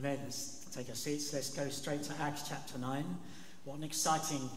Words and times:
Amen. 0.00 0.18
Let's 0.24 0.66
take 0.74 0.88
our 0.88 0.94
seats. 0.94 1.30
Let's 1.34 1.50
go 1.50 1.68
straight 1.68 2.02
to 2.04 2.14
Acts 2.22 2.48
chapter 2.48 2.78
9. 2.78 3.04
What 3.64 3.76
an 3.76 3.84
exciting 3.84 4.48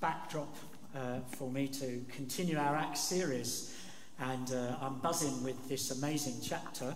backdrop 0.00 0.56
uh, 0.96 1.18
for 1.36 1.50
me 1.50 1.68
to 1.68 2.02
continue 2.10 2.56
our 2.56 2.74
Acts 2.74 3.00
series. 3.00 3.76
And 4.18 4.50
uh, 4.50 4.76
I'm 4.80 4.94
buzzing 5.00 5.44
with 5.44 5.68
this 5.68 5.90
amazing 5.90 6.36
chapter. 6.42 6.94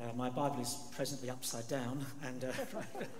Uh, 0.00 0.14
my 0.16 0.30
Bible 0.30 0.62
is 0.62 0.78
presently 0.96 1.28
upside 1.28 1.68
down, 1.68 2.06
and 2.24 2.42
uh, 2.42 2.52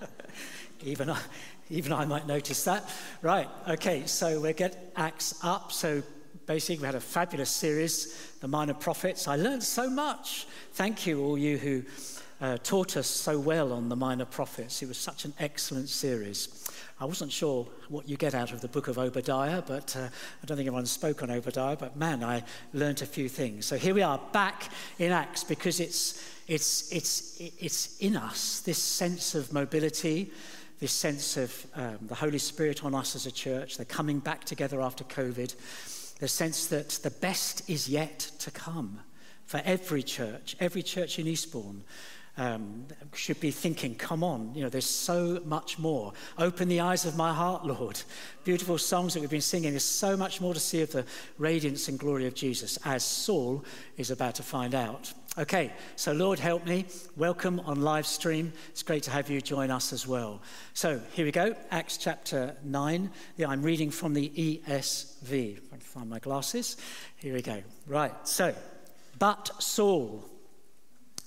even, 0.83 1.11
I, 1.11 1.21
even 1.69 1.93
I 1.93 2.07
might 2.07 2.27
notice 2.27 2.65
that. 2.65 2.89
Right, 3.21 3.49
okay, 3.69 4.07
so 4.07 4.41
we'll 4.41 4.55
get 4.55 4.95
Acts 4.97 5.39
up. 5.43 5.73
So 5.73 6.03
basically, 6.47 6.81
we 6.81 6.87
had 6.87 6.95
a 6.95 7.01
fabulous 7.01 7.51
series, 7.51 8.33
The 8.41 8.49
Minor 8.49 8.73
Prophets. 8.73 9.29
I 9.29 9.37
learned 9.37 9.63
so 9.63 9.91
much. 9.91 10.47
Thank 10.73 11.07
you, 11.07 11.23
all 11.23 11.37
you 11.37 11.59
who 11.59 11.83
uh, 12.41 12.59
taught 12.59 12.97
us 12.97 13.07
so 13.07 13.39
well 13.39 13.73
on 13.73 13.89
the 13.89 13.97
minor 13.97 14.25
prophets. 14.25 14.83
It 14.83 14.89
was 14.89 14.99
such 14.99 15.25
an 15.25 15.33
excellent 15.39 15.89
series. 15.89 16.69
I 17.01 17.05
wasn't 17.05 17.33
sure 17.33 17.67
what 17.89 18.09
you 18.09 18.17
get 18.17 18.35
out 18.35 18.53
of 18.53 18.61
the 18.61 18.69
book 18.69 18.89
of 18.89 18.99
Obadiah, 18.99 19.63
but 19.67 19.95
uh, 19.97 20.01
I 20.01 20.47
don't 20.47 20.57
think 20.57 20.67
anyone 20.67 20.87
spoke 20.87 21.23
on 21.23 21.31
Obadiah, 21.31 21.77
but 21.77 21.97
man, 21.97 22.25
I 22.25 22.43
learnt 22.73 23.03
a 23.03 23.07
few 23.07 23.29
things. 23.29 23.67
So 23.67 23.77
here 23.77 23.95
we 23.95 24.03
are 24.03 24.21
back 24.33 24.71
in 24.99 25.13
Acts 25.13 25.45
because 25.45 25.81
it's, 25.81 26.23
it's, 26.47 26.91
it's, 26.93 27.41
it's 27.59 27.99
in 27.99 28.17
us, 28.17 28.61
this 28.61 28.79
sense 28.79 29.35
of 29.35 29.53
mobility, 29.53 30.31
this 30.79 30.93
sense 30.93 31.37
of 31.37 31.67
um, 31.75 31.99
the 32.03 32.15
Holy 32.15 32.39
Spirit 32.39 32.85
on 32.85 32.95
us 32.95 33.15
as 33.15 33.27
a 33.27 33.33
church, 33.33 33.77
the 33.77 33.85
coming 33.85 34.19
back 34.19 34.45
together 34.45 34.81
after 34.81 35.05
COVID, 35.05 35.55
the 36.19 36.29
sense 36.29 36.67
that 36.67 36.91
the 37.03 37.11
best 37.11 37.69
is 37.69 37.89
yet 37.89 38.31
to 38.39 38.51
come 38.51 39.01
for 39.47 39.61
every 39.65 40.03
church, 40.03 40.57
every 40.61 40.83
church 40.83 41.19
in 41.19 41.27
Eastbourne 41.27 41.83
um, 42.37 42.87
should 43.15 43.41
be 43.41 43.51
thinking, 43.51 43.95
come 43.95 44.23
on, 44.23 44.55
you 44.55 44.63
know, 44.63 44.69
there's 44.69 44.89
so 44.89 45.41
much 45.45 45.79
more. 45.79 46.13
Open 46.39 46.69
the 46.69 46.81
eyes 46.81 47.05
of 47.05 47.17
my 47.17 47.33
heart, 47.33 47.65
Lord. 47.67 48.01
Beautiful 48.45 48.79
songs 48.79 49.15
that 49.15 49.21
we've 49.21 49.31
been 49.31 49.41
singing. 49.41 49.71
There's 49.71 49.85
so 49.85 50.17
much 50.17 50.41
more 50.41 50.55
to 50.55 50.61
see 50.61 50.83
of 50.83 50.93
the 50.93 51.05
radiance 51.39 51.89
and 51.89 51.99
glory 51.99 52.27
of 52.27 52.35
Jesus, 52.35 52.79
as 52.85 53.05
Saul 53.05 53.65
is 53.97 54.11
about 54.11 54.35
to 54.37 54.43
find 54.43 54.75
out. 54.75 55.13
Okay, 55.39 55.71
so 55.97 56.13
Lord 56.13 56.39
help 56.39 56.65
me. 56.65 56.87
Welcome 57.15 57.61
on 57.61 57.83
live 57.83 58.07
stream. 58.07 58.55
It's 58.71 58.83
great 58.83 59.03
to 59.03 59.11
have 59.11 59.29
you 59.29 59.43
join 59.43 59.71
us 59.71 59.93
as 59.93 60.07
well. 60.07 60.41
So 60.73 60.99
here 61.13 61.27
we 61.27 61.33
go, 61.33 61.55
Acts 61.71 61.99
chapter 61.99 62.57
9. 62.65 63.11
Yeah, 63.37 63.49
I'm 63.49 63.63
reading 63.63 63.91
from 63.91 64.15
the 64.15 64.31
ESV. 64.31 65.61
Find 65.81 66.09
my 66.09 66.21
glasses. 66.21 66.79
Here 67.17 67.35
we 67.35 67.43
go. 67.43 67.63
Right, 67.87 68.15
so, 68.27 68.55
but 69.19 69.51
Saul 69.63 70.25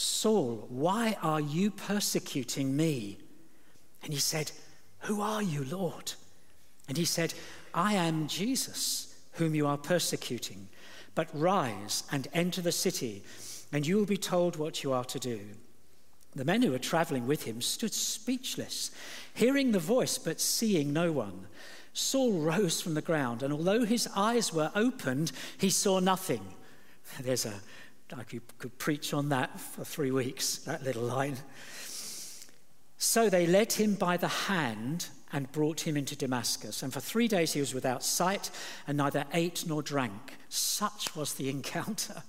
Saul, 0.00 0.64
why 0.68 1.16
are 1.24 1.40
you 1.40 1.72
persecuting 1.72 2.76
me? 2.76 3.18
And 4.04 4.12
he 4.12 4.20
said, 4.20 4.52
Who 5.00 5.20
are 5.20 5.42
you, 5.42 5.64
Lord? 5.64 6.12
And 6.86 6.96
he 6.96 7.04
said, 7.04 7.34
I 7.74 7.94
am 7.94 8.28
Jesus, 8.28 9.12
whom 9.32 9.56
you 9.56 9.66
are 9.66 9.76
persecuting. 9.76 10.68
But 11.16 11.26
rise 11.32 12.04
and 12.12 12.28
enter 12.32 12.60
the 12.60 12.70
city, 12.70 13.24
and 13.72 13.84
you 13.84 13.96
will 13.96 14.06
be 14.06 14.16
told 14.16 14.54
what 14.54 14.84
you 14.84 14.92
are 14.92 15.04
to 15.06 15.18
do. 15.18 15.40
The 16.36 16.44
men 16.44 16.62
who 16.62 16.70
were 16.70 16.78
traveling 16.78 17.26
with 17.26 17.42
him 17.42 17.60
stood 17.60 17.92
speechless, 17.92 18.92
hearing 19.34 19.72
the 19.72 19.80
voice 19.80 20.16
but 20.16 20.40
seeing 20.40 20.92
no 20.92 21.10
one. 21.10 21.48
Saul 21.92 22.34
rose 22.34 22.80
from 22.80 22.94
the 22.94 23.02
ground, 23.02 23.42
and 23.42 23.52
although 23.52 23.84
his 23.84 24.08
eyes 24.14 24.52
were 24.52 24.70
opened, 24.76 25.32
he 25.58 25.70
saw 25.70 25.98
nothing. 25.98 26.54
There's 27.20 27.46
a 27.46 27.54
I 28.16 28.22
could, 28.24 28.42
could 28.58 28.78
preach 28.78 29.12
on 29.12 29.28
that 29.28 29.60
for 29.60 29.84
three 29.84 30.10
weeks, 30.10 30.58
that 30.58 30.82
little 30.82 31.02
line. 31.02 31.36
So 32.96 33.28
they 33.28 33.46
led 33.46 33.72
him 33.72 33.94
by 33.94 34.16
the 34.16 34.28
hand 34.28 35.08
and 35.32 35.50
brought 35.52 35.80
him 35.80 35.96
into 35.96 36.16
Damascus. 36.16 36.82
And 36.82 36.92
for 36.92 37.00
three 37.00 37.28
days 37.28 37.52
he 37.52 37.60
was 37.60 37.74
without 37.74 38.02
sight 38.02 38.50
and 38.86 38.96
neither 38.96 39.24
ate 39.32 39.64
nor 39.66 39.82
drank. 39.82 40.36
Such 40.48 41.14
was 41.14 41.34
the 41.34 41.48
encounter. 41.50 42.22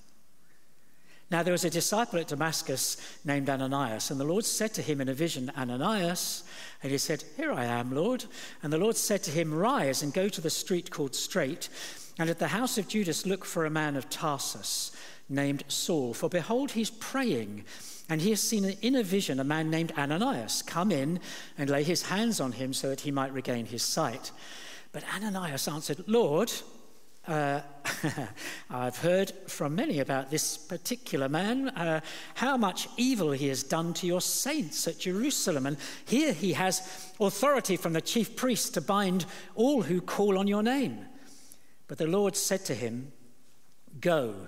Now 1.32 1.44
there 1.44 1.52
was 1.52 1.64
a 1.64 1.70
disciple 1.70 2.20
at 2.20 2.28
Damascus 2.28 2.98
named 3.24 3.52
Ananias, 3.52 4.10
and 4.10 4.20
the 4.20 4.26
Lord 4.26 4.46
said 4.46 4.74
to 4.74 4.82
him 4.82 5.00
in 5.00 5.10
a 5.10 5.14
vision, 5.14 5.52
Ananias. 5.56 6.44
And 6.82 6.92
he 6.92 6.98
said, 6.98 7.24
Here 7.38 7.52
I 7.52 7.66
am, 7.66 7.94
Lord. 7.94 8.26
And 8.64 8.74
the 8.74 8.80
Lord 8.80 8.96
said 8.98 9.22
to 9.24 9.32
him, 9.32 9.54
Rise 9.54 10.02
and 10.02 10.12
go 10.12 10.28
to 10.28 10.42
the 10.42 10.50
street 10.50 10.90
called 10.90 11.14
Straight, 11.16 11.70
and 12.18 12.32
at 12.32 12.40
the 12.40 12.48
house 12.48 12.80
of 12.80 12.88
Judas 12.88 13.28
look 13.28 13.46
for 13.46 13.66
a 13.66 13.70
man 13.70 13.96
of 13.96 14.10
Tarsus 14.10 14.92
named 15.30 15.64
Saul. 15.68 16.14
For 16.14 16.28
behold, 16.28 16.72
he's 16.72 16.90
praying, 16.90 17.66
and 18.10 18.22
he 18.22 18.32
has 18.32 18.42
seen 18.42 18.66
in 18.66 18.96
a 18.96 19.04
vision 19.04 19.40
a 19.40 19.44
man 19.44 19.70
named 19.70 19.94
Ananias 19.98 20.64
come 20.64 20.92
in 20.92 21.20
and 21.58 21.70
lay 21.70 21.84
his 21.84 22.04
hands 22.04 22.42
on 22.42 22.54
him 22.54 22.74
so 22.74 22.90
that 22.90 23.02
he 23.02 23.12
might 23.12 23.34
regain 23.34 23.66
his 23.66 23.84
sight. 23.84 24.32
But 24.92 25.04
Ananias 25.16 25.68
answered, 25.68 26.04
Lord, 26.08 26.52
uh, 27.28 27.62
I've 28.72 28.98
heard 28.98 29.32
from 29.48 29.76
many 29.76 30.00
about 30.00 30.32
this 30.32 30.58
particular 30.58 31.30
man, 31.30 31.70
uh, 31.70 32.02
how 32.34 32.58
much 32.58 32.88
evil 32.98 33.32
he 33.32 33.48
has 33.50 33.62
done 33.62 33.94
to 33.96 34.08
your 34.08 34.22
saints 34.22 34.88
at 34.88 35.00
Jerusalem. 35.00 35.68
And 35.68 35.78
here 36.06 36.34
he 36.34 36.54
has 36.54 37.14
authority 37.20 37.78
from 37.78 37.94
the 37.94 38.02
chief 38.02 38.36
priest 38.36 38.74
to 38.74 38.82
bind 38.82 39.26
all 39.54 39.84
who 39.84 40.02
call 40.02 40.40
on 40.40 40.48
your 40.48 40.64
name. 40.64 41.06
But 41.88 42.00
the 42.00 42.08
Lord 42.08 42.36
said 42.36 42.66
to 42.66 42.74
him, 42.74 43.12
Go 44.00 44.48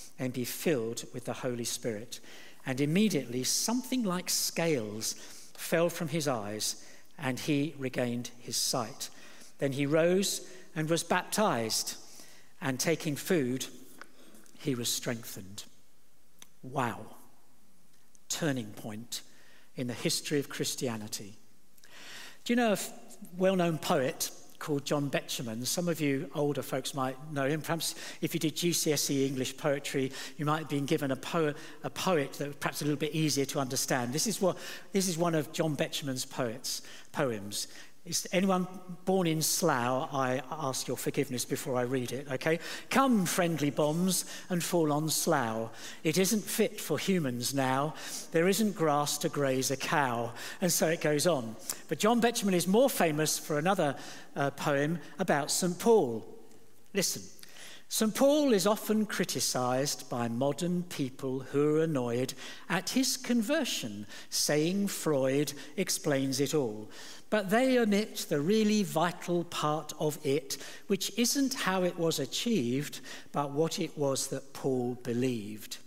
and 0.21 0.31
be 0.31 0.45
filled 0.45 1.03
with 1.13 1.25
the 1.25 1.33
Holy 1.33 1.63
Spirit. 1.65 2.19
And 2.65 2.79
immediately 2.79 3.43
something 3.43 4.03
like 4.03 4.29
scales 4.29 5.13
fell 5.55 5.89
from 5.89 6.09
his 6.09 6.27
eyes, 6.27 6.85
and 7.17 7.39
he 7.39 7.73
regained 7.79 8.29
his 8.37 8.55
sight. 8.55 9.09
Then 9.57 9.71
he 9.71 9.87
rose 9.87 10.47
and 10.75 10.87
was 10.87 11.03
baptized, 11.03 11.95
and 12.61 12.79
taking 12.79 13.15
food, 13.15 13.65
he 14.59 14.75
was 14.75 14.93
strengthened. 14.93 15.63
Wow. 16.61 16.99
Turning 18.29 18.67
point 18.73 19.23
in 19.75 19.87
the 19.87 19.93
history 19.93 20.39
of 20.39 20.49
Christianity. 20.49 21.33
Do 22.45 22.53
you 22.53 22.57
know 22.57 22.73
a 22.73 22.77
well 23.37 23.55
known 23.55 23.79
poet 23.79 24.29
called 24.61 24.85
John 24.85 25.09
Betjeman. 25.09 25.65
Some 25.65 25.89
of 25.89 25.99
you 25.99 26.29
older 26.35 26.61
folks 26.61 26.93
might 26.93 27.17
know 27.33 27.47
him. 27.47 27.61
Perhaps 27.61 27.95
if 28.21 28.35
you 28.35 28.39
did 28.39 28.55
GCSE 28.55 29.25
English 29.25 29.57
poetry, 29.57 30.11
you 30.37 30.45
might 30.45 30.59
have 30.59 30.69
been 30.69 30.85
given 30.85 31.09
a, 31.09 31.15
po 31.15 31.53
a 31.83 31.89
poet 31.89 32.33
that 32.33 32.47
was 32.47 32.55
perhaps 32.57 32.81
a 32.81 32.85
little 32.85 32.99
bit 32.99 33.13
easier 33.13 33.45
to 33.45 33.59
understand. 33.59 34.13
This 34.13 34.27
is, 34.27 34.39
what, 34.39 34.57
this 34.93 35.07
is 35.07 35.17
one 35.17 35.33
of 35.33 35.51
John 35.51 35.75
Betjeman's 35.75 36.25
poets, 36.25 36.83
poems. 37.11 37.67
Is 38.03 38.27
anyone 38.31 38.67
born 39.05 39.27
in 39.27 39.43
Slough? 39.43 40.09
I 40.11 40.41
ask 40.49 40.87
your 40.87 40.97
forgiveness 40.97 41.45
before 41.45 41.75
I 41.75 41.83
read 41.83 42.11
it, 42.11 42.27
okay? 42.31 42.57
Come, 42.89 43.27
friendly 43.27 43.69
bombs, 43.69 44.25
and 44.49 44.63
fall 44.63 44.91
on 44.91 45.07
Slough. 45.07 45.69
It 46.03 46.17
isn't 46.17 46.43
fit 46.43 46.81
for 46.81 46.97
humans 46.97 47.53
now. 47.53 47.93
There 48.31 48.47
isn't 48.47 48.75
grass 48.75 49.19
to 49.19 49.29
graze 49.29 49.69
a 49.69 49.77
cow. 49.77 50.31
And 50.61 50.71
so 50.71 50.87
it 50.87 51.01
goes 51.01 51.27
on. 51.27 51.55
But 51.89 51.99
John 51.99 52.19
Betjeman 52.19 52.53
is 52.53 52.67
more 52.67 52.89
famous 52.89 53.37
for 53.37 53.59
another 53.59 53.95
uh, 54.35 54.49
poem 54.49 54.97
about 55.19 55.51
St. 55.51 55.77
Paul. 55.77 56.25
Listen. 56.95 57.21
St. 57.87 58.15
Paul 58.15 58.53
is 58.53 58.65
often 58.65 59.05
criticized 59.05 60.09
by 60.09 60.29
modern 60.29 60.83
people 60.83 61.41
who 61.41 61.75
are 61.75 61.83
annoyed 61.83 62.33
at 62.69 62.91
his 62.91 63.17
conversion, 63.17 64.07
saying 64.29 64.87
Freud 64.87 65.51
explains 65.75 66.39
it 66.39 66.53
all. 66.53 66.89
But 67.31 67.49
they 67.49 67.79
omit 67.79 68.27
the 68.27 68.41
really 68.41 68.83
vital 68.83 69.45
part 69.45 69.93
of 69.99 70.19
it, 70.23 70.57
which 70.87 71.11
isn't 71.17 71.53
how 71.53 71.83
it 71.83 71.97
was 71.97 72.19
achieved, 72.19 72.99
but 73.31 73.51
what 73.51 73.79
it 73.79 73.97
was 73.97 74.27
that 74.27 74.53
Paul 74.53 74.95
believed. 75.01 75.77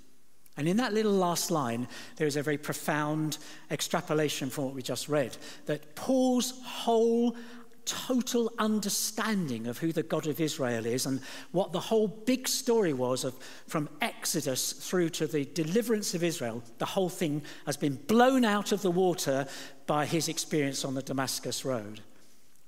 And 0.56 0.66
in 0.66 0.78
that 0.78 0.94
little 0.94 1.12
last 1.12 1.50
line, 1.50 1.86
there 2.16 2.26
is 2.26 2.36
a 2.36 2.42
very 2.42 2.56
profound 2.56 3.36
extrapolation 3.70 4.48
from 4.48 4.64
what 4.64 4.74
we 4.74 4.82
just 4.82 5.08
read 5.08 5.36
that 5.66 5.94
Paul's 5.94 6.54
whole 6.64 7.36
total 7.84 8.52
understanding 8.58 9.66
of 9.66 9.78
who 9.78 9.92
the 9.92 10.02
God 10.02 10.26
of 10.26 10.40
Israel 10.40 10.86
is 10.86 11.06
and 11.06 11.20
what 11.52 11.72
the 11.72 11.80
whole 11.80 12.08
big 12.08 12.48
story 12.48 12.92
was 12.92 13.24
of 13.24 13.34
from 13.66 13.88
Exodus 14.00 14.72
through 14.72 15.10
to 15.10 15.26
the 15.26 15.44
deliverance 15.44 16.14
of 16.14 16.24
Israel, 16.24 16.62
the 16.78 16.86
whole 16.86 17.08
thing 17.08 17.42
has 17.66 17.76
been 17.76 17.96
blown 18.06 18.44
out 18.44 18.72
of 18.72 18.82
the 18.82 18.90
water 18.90 19.46
by 19.86 20.06
his 20.06 20.28
experience 20.28 20.84
on 20.84 20.94
the 20.94 21.02
Damascus 21.02 21.64
Road. 21.64 22.00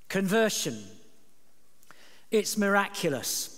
Conversion. 0.09 0.85
It's 2.31 2.59
miraculous. 2.59 3.56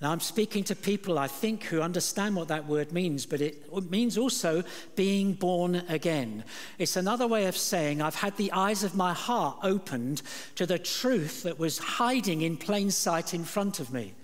Now, 0.00 0.10
I'm 0.10 0.20
speaking 0.20 0.64
to 0.64 0.74
people, 0.74 1.18
I 1.18 1.28
think, 1.28 1.64
who 1.64 1.80
understand 1.80 2.36
what 2.36 2.48
that 2.48 2.66
word 2.66 2.92
means, 2.92 3.26
but 3.26 3.40
it 3.40 3.90
means 3.90 4.18
also 4.18 4.64
being 4.96 5.34
born 5.34 5.76
again. 5.88 6.44
It's 6.78 6.96
another 6.96 7.26
way 7.26 7.46
of 7.46 7.56
saying 7.56 8.02
I've 8.02 8.16
had 8.16 8.36
the 8.36 8.52
eyes 8.52 8.82
of 8.82 8.96
my 8.96 9.14
heart 9.14 9.58
opened 9.62 10.22
to 10.56 10.66
the 10.66 10.78
truth 10.78 11.44
that 11.44 11.58
was 11.58 11.78
hiding 11.78 12.42
in 12.42 12.56
plain 12.56 12.90
sight 12.90 13.32
in 13.32 13.44
front 13.44 13.80
of 13.80 13.92
me. 13.92 14.14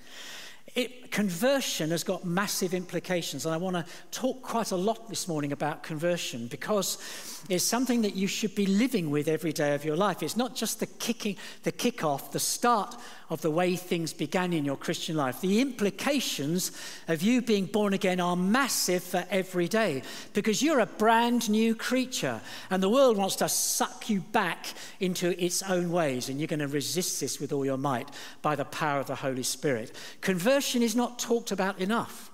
It, 0.74 0.92
conversion 1.10 1.90
has 1.90 2.04
got 2.04 2.24
massive 2.24 2.74
implications, 2.74 3.44
and 3.44 3.54
I 3.54 3.58
want 3.58 3.76
to 3.76 3.84
talk 4.10 4.42
quite 4.42 4.70
a 4.70 4.76
lot 4.76 5.08
this 5.08 5.28
morning 5.28 5.52
about 5.52 5.82
conversion 5.82 6.46
because 6.46 6.98
it's 7.48 7.64
something 7.64 8.02
that 8.02 8.14
you 8.14 8.26
should 8.26 8.54
be 8.54 8.66
living 8.66 9.10
with 9.10 9.28
every 9.28 9.52
day 9.52 9.74
of 9.74 9.84
your 9.84 9.96
life. 9.96 10.22
It's 10.22 10.36
not 10.36 10.54
just 10.54 10.80
the 10.80 10.86
kicking, 10.86 11.36
the 11.62 11.72
kick-off, 11.72 12.32
the 12.32 12.38
start 12.38 12.96
of 13.30 13.40
the 13.42 13.50
way 13.50 13.76
things 13.76 14.12
began 14.12 14.52
in 14.52 14.64
your 14.64 14.76
Christian 14.76 15.16
life. 15.16 15.40
The 15.40 15.60
implications 15.60 16.72
of 17.06 17.22
you 17.22 17.40
being 17.40 17.66
born 17.66 17.92
again 17.92 18.20
are 18.20 18.36
massive 18.36 19.04
for 19.04 19.24
every 19.30 19.68
day 19.68 20.02
because 20.34 20.62
you're 20.62 20.80
a 20.80 20.86
brand 20.86 21.48
new 21.48 21.74
creature 21.76 22.40
and 22.70 22.82
the 22.82 22.88
world 22.88 23.16
wants 23.16 23.36
to 23.36 23.48
suck 23.48 24.10
you 24.10 24.20
back 24.20 24.66
into 24.98 25.42
its 25.42 25.62
own 25.62 25.92
ways 25.92 26.28
and 26.28 26.40
you're 26.40 26.48
going 26.48 26.58
to 26.58 26.68
resist 26.68 27.20
this 27.20 27.38
with 27.38 27.52
all 27.52 27.64
your 27.64 27.76
might 27.76 28.08
by 28.42 28.56
the 28.56 28.64
power 28.64 28.98
of 28.98 29.06
the 29.06 29.14
Holy 29.14 29.44
Spirit. 29.44 29.92
Conversion 30.20 30.82
is 30.82 30.96
not 31.00 31.18
talked 31.18 31.50
about 31.50 31.78
enough. 31.80 32.30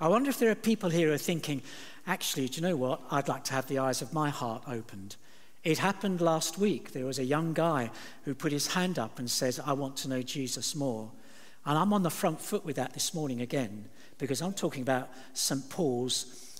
I 0.00 0.08
wonder 0.08 0.30
if 0.30 0.38
there 0.38 0.50
are 0.50 0.54
people 0.54 0.88
here 0.88 1.08
who 1.08 1.14
are 1.14 1.18
thinking, 1.18 1.60
actually, 2.06 2.48
do 2.48 2.56
you 2.56 2.62
know 2.62 2.74
what? 2.74 3.02
I'd 3.10 3.28
like 3.28 3.44
to 3.44 3.52
have 3.52 3.68
the 3.68 3.80
eyes 3.80 4.00
of 4.00 4.14
my 4.14 4.30
heart 4.30 4.62
opened. 4.66 5.16
It 5.62 5.76
happened 5.76 6.22
last 6.22 6.56
week. 6.56 6.92
There 6.92 7.04
was 7.04 7.18
a 7.18 7.24
young 7.24 7.52
guy 7.52 7.90
who 8.24 8.34
put 8.34 8.50
his 8.50 8.68
hand 8.68 8.98
up 8.98 9.18
and 9.18 9.30
says, 9.30 9.60
I 9.60 9.74
want 9.74 9.98
to 9.98 10.08
know 10.08 10.22
Jesus 10.22 10.74
more. 10.74 11.10
And 11.66 11.76
I'm 11.76 11.92
on 11.92 12.02
the 12.02 12.10
front 12.10 12.40
foot 12.40 12.64
with 12.64 12.76
that 12.76 12.94
this 12.94 13.12
morning 13.12 13.42
again, 13.42 13.84
because 14.16 14.40
I'm 14.40 14.54
talking 14.54 14.82
about 14.82 15.10
St. 15.34 15.68
Paul's 15.68 16.58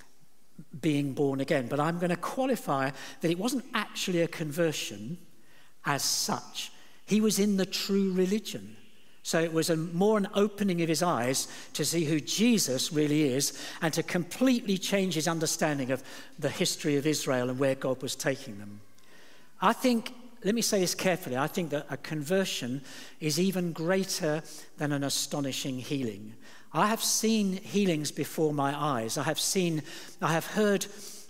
being 0.83 1.15
born 1.15 1.41
again. 1.41 1.67
But 1.67 1.81
I'm 1.81 1.99
going 1.99 2.11
to 2.11 2.17
qualify 2.17 2.91
that 3.23 3.31
it 3.31 3.39
wasn't 3.39 3.65
actually 3.73 4.21
a 4.21 4.29
conversion 4.29 5.17
as 5.87 6.03
such, 6.03 6.71
he 7.07 7.21
was 7.23 7.39
in 7.39 7.57
the 7.57 7.67
true 7.67 8.13
religion. 8.13 8.77
So 9.23 9.41
it 9.41 9.53
was 9.53 9.71
a, 9.71 9.77
more 9.77 10.19
an 10.19 10.29
opening 10.35 10.83
of 10.83 10.89
his 10.89 11.03
eyes 11.03 11.47
to 11.75 11.85
see 11.85 12.05
who 12.05 12.21
Jesus 12.21 12.93
really 12.93 13.33
is 13.33 13.59
and 13.81 13.95
to 13.95 14.03
completely 14.03 14.79
change 14.79 15.15
his 15.15 15.29
understanding 15.29 15.93
of 15.93 16.03
the 16.39 16.49
history 16.49 16.97
of 16.97 17.07
Israel 17.07 17.49
and 17.49 17.59
where 17.59 17.77
God 17.77 18.03
was 18.03 18.17
taking 18.17 18.59
them. 18.59 18.81
I 19.61 19.73
think, 19.73 20.13
let 20.45 20.57
me 20.57 20.63
say 20.63 20.81
this 20.81 20.95
carefully, 20.95 21.37
I 21.37 21.47
think 21.47 21.71
that 21.71 21.87
a 21.89 21.97
conversion 21.97 22.83
is 23.21 23.39
even 23.39 23.73
greater 23.73 24.43
than 24.79 24.91
an 24.91 25.05
astonishing 25.05 25.79
healing. 25.79 26.35
I 26.73 26.89
have 26.89 27.03
seen 27.03 27.53
healings 27.53 28.11
before 28.11 28.53
my 28.53 28.77
eyes. 28.77 29.19
I 29.19 29.23
have 29.23 29.39
seen, 29.39 29.83
I 30.21 30.33
have 30.33 30.47
heard 30.47 30.87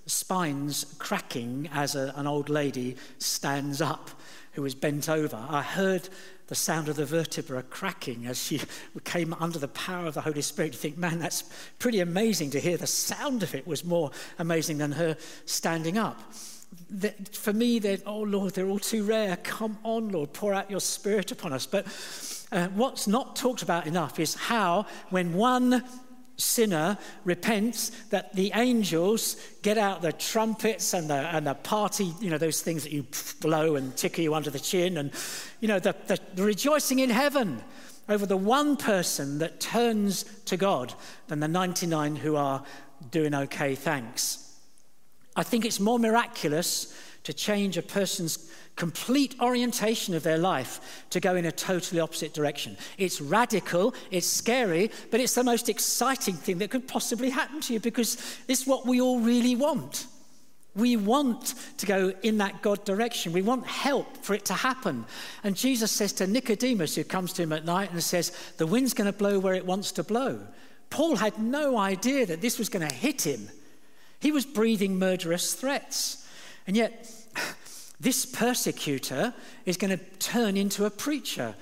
spines 0.07 0.97
cracking 0.99 1.69
as 1.73 1.95
a, 1.95 2.15
an 2.17 2.27
old 2.27 2.49
lady 2.49 2.97
stands 3.19 3.83
up 3.83 4.11
who 4.53 4.63
was 4.63 4.75
bent 4.75 5.09
over. 5.09 5.45
I 5.49 5.63
heard 5.63 6.09
the 6.49 6.55
sound 6.55 6.89
of 6.89 6.97
the 6.97 7.07
vertebra 7.07 7.63
cracking 7.63 8.27
as 8.27 8.43
she 8.43 8.61
came 9.05 9.35
under 9.35 9.59
the 9.59 9.69
power 9.69 10.07
of 10.07 10.15
the 10.15 10.21
Holy 10.21 10.43
Spirit. 10.43 10.73
You 10.73 10.79
think, 10.79 10.99
man, 10.99 11.19
that's 11.19 11.45
pretty 11.79 12.01
amazing 12.01 12.51
to 12.51 12.61
hear. 12.61 12.77
The 12.77 12.87
sound 12.87 13.43
of 13.43 13.55
it 13.55 13.67
was 13.67 13.85
more 13.85 14.11
amazing 14.39 14.79
than 14.79 14.93
her 14.93 15.17
standing 15.47 15.99
up 15.99 16.21
for 17.33 17.53
me, 17.53 17.79
they're, 17.79 17.99
oh 18.07 18.21
Lord, 18.21 18.55
they're 18.55 18.69
all 18.69 18.79
too 18.79 19.05
rare. 19.05 19.37
Come 19.37 19.79
on, 19.83 20.09
Lord, 20.11 20.33
pour 20.33 20.55
out 20.55 20.71
your 20.71 20.81
spirit 20.81 21.31
upon 21.33 21.53
us. 21.53 21.67
But 21.67 21.87
uh, 22.51 22.69
what's 22.69 23.07
not 23.07 23.37
talked 23.37 23.63
about 23.63 23.87
enough 23.87 24.19
is 24.19 24.35
how, 24.35 24.87
when 25.11 25.35
one 25.35 25.85
sinner 26.37 26.99
repents, 27.25 27.91
that 28.11 28.35
the 28.35 28.53
angels 28.55 29.37
get 29.63 29.79
out 29.79 30.03
the 30.03 30.13
trumpets 30.13 30.95
and 30.95 31.09
the, 31.09 31.15
and 31.15 31.47
the 31.47 31.55
party, 31.55 32.13
you 32.21 32.31
know, 32.31 32.39
those 32.39 32.63
things 32.63 32.83
that 32.83 32.93
you 32.93 33.07
blow 33.41 33.77
and 33.77 33.97
tickle 33.97 34.25
you 34.25 34.35
under 34.35 34.51
the 34.51 34.61
chin, 34.61 34.97
and, 34.97 35.13
you 35.61 35.69
know, 35.69 35.79
the, 35.79 35.95
the, 36.07 36.19
the 36.35 36.43
rejoicing 36.43 36.99
in 36.99 37.11
heaven 37.11 37.63
over 38.09 38.27
the 38.27 38.37
one 38.37 38.77
person 38.77 39.39
that 39.39 39.61
turns 39.61 40.25
to 40.47 40.57
God 40.57 40.95
than 41.29 41.41
the 41.41 41.49
99 41.49 42.17
who 42.17 42.37
are 42.37 42.65
doing 43.11 43.35
okay, 43.35 43.75
thanks. 43.75 44.39
I 45.35 45.43
think 45.43 45.65
it's 45.65 45.81
more 45.81 45.99
miraculous 45.99 46.95
to 47.25 47.33
change 47.33 47.77
a 47.77 47.83
person's 47.83 48.51
complete 48.77 49.37
orientation 49.41 50.15
of 50.15 50.23
their 50.23 50.39
life 50.39 51.05
to 51.11 51.21
go 51.21 51.37
in 51.37 51.45
a 51.45 51.53
totally 51.53 52.01
opposite 52.01 52.33
direction. 52.35 52.77
It's 52.99 53.21
radical, 53.21 53.95
it's 54.11 54.27
scary, 54.27 54.91
but 55.11 55.21
it's 55.21 55.35
the 55.35 55.45
most 55.45 55.69
exciting 55.69 56.35
thing 56.35 56.59
that 56.59 56.71
could 56.71 56.89
possibly 56.89 57.31
happen 57.31 57.61
to 57.61 57.75
you 57.75 57.81
because 57.81 58.39
it's 58.49 58.67
what 58.67 58.87
we 58.87 59.01
all 59.01 59.21
really 59.21 59.57
want. 59.57 60.07
We 60.75 60.97
want 60.97 61.55
to 61.79 61.87
go 61.87 62.15
in 62.23 62.39
that 62.39 62.63
God 62.63 62.85
direction. 62.87 63.35
We 63.35 63.43
want 63.43 63.67
help 63.67 64.25
for 64.25 64.33
it 64.33 64.47
to 64.47 64.55
happen. 64.55 65.05
And 65.45 65.55
Jesus 65.55 65.91
says 65.91 66.15
to 66.15 66.27
Nicodemus, 66.27 66.95
who 66.95 67.05
comes 67.05 67.35
to 67.35 67.43
him 67.43 67.53
at 67.53 67.67
night 67.67 67.93
and 67.93 68.03
says, 68.03 68.31
The 68.57 68.67
wind's 68.67 68.95
going 68.95 69.13
to 69.13 69.17
blow 69.17 69.39
where 69.39 69.55
it 69.55 69.67
wants 69.67 69.93
to 69.93 70.03
blow. 70.03 70.41
Paul 70.89 71.17
had 71.17 71.39
no 71.39 71.77
idea 71.77 72.25
that 72.25 72.41
this 72.41 72.59
was 72.59 72.71
going 72.71 72.89
to 72.89 72.95
hit 72.95 73.27
him. 73.27 73.51
He 74.21 74.33
was 74.33 74.47
breathing 74.47 74.99
murderous 74.99 75.53
threats. 75.53 76.22
And 76.67 76.77
yet, 76.77 77.11
this 78.01 78.27
persecutor 78.27 79.35
is 79.67 79.77
going 79.77 79.97
to 79.97 80.05
turn 80.19 80.57
into 80.57 80.85
a 80.85 80.91
preacher. 80.91 81.55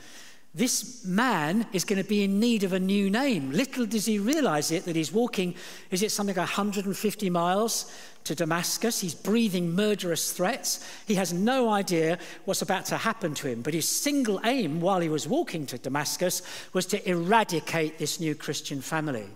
This 0.52 1.04
man 1.04 1.66
is 1.72 1.84
going 1.84 2.02
to 2.02 2.08
be 2.08 2.24
in 2.24 2.40
need 2.40 2.64
of 2.64 2.72
a 2.72 2.80
new 2.80 3.08
name. 3.08 3.52
Little 3.52 3.86
does 3.86 4.06
he 4.06 4.18
realize 4.18 4.72
it 4.72 4.84
that 4.84 4.96
he's 4.96 5.12
walking, 5.12 5.54
is 5.92 6.02
it 6.02 6.10
something 6.10 6.34
like 6.34 6.48
150 6.48 7.30
miles 7.30 7.92
to 8.24 8.34
Damascus? 8.34 9.00
He's 9.00 9.14
breathing 9.14 9.76
murderous 9.76 10.32
threats. 10.32 10.84
He 11.06 11.14
has 11.14 11.32
no 11.32 11.70
idea 11.70 12.18
what's 12.46 12.62
about 12.62 12.84
to 12.86 12.96
happen 12.96 13.32
to 13.34 13.46
him. 13.46 13.62
But 13.62 13.74
his 13.74 13.88
single 13.88 14.40
aim 14.44 14.80
while 14.80 14.98
he 14.98 15.08
was 15.08 15.28
walking 15.28 15.66
to 15.66 15.78
Damascus 15.78 16.42
was 16.72 16.84
to 16.86 17.08
eradicate 17.08 17.98
this 17.98 18.18
new 18.18 18.34
Christian 18.34 18.80
family. 18.80 19.28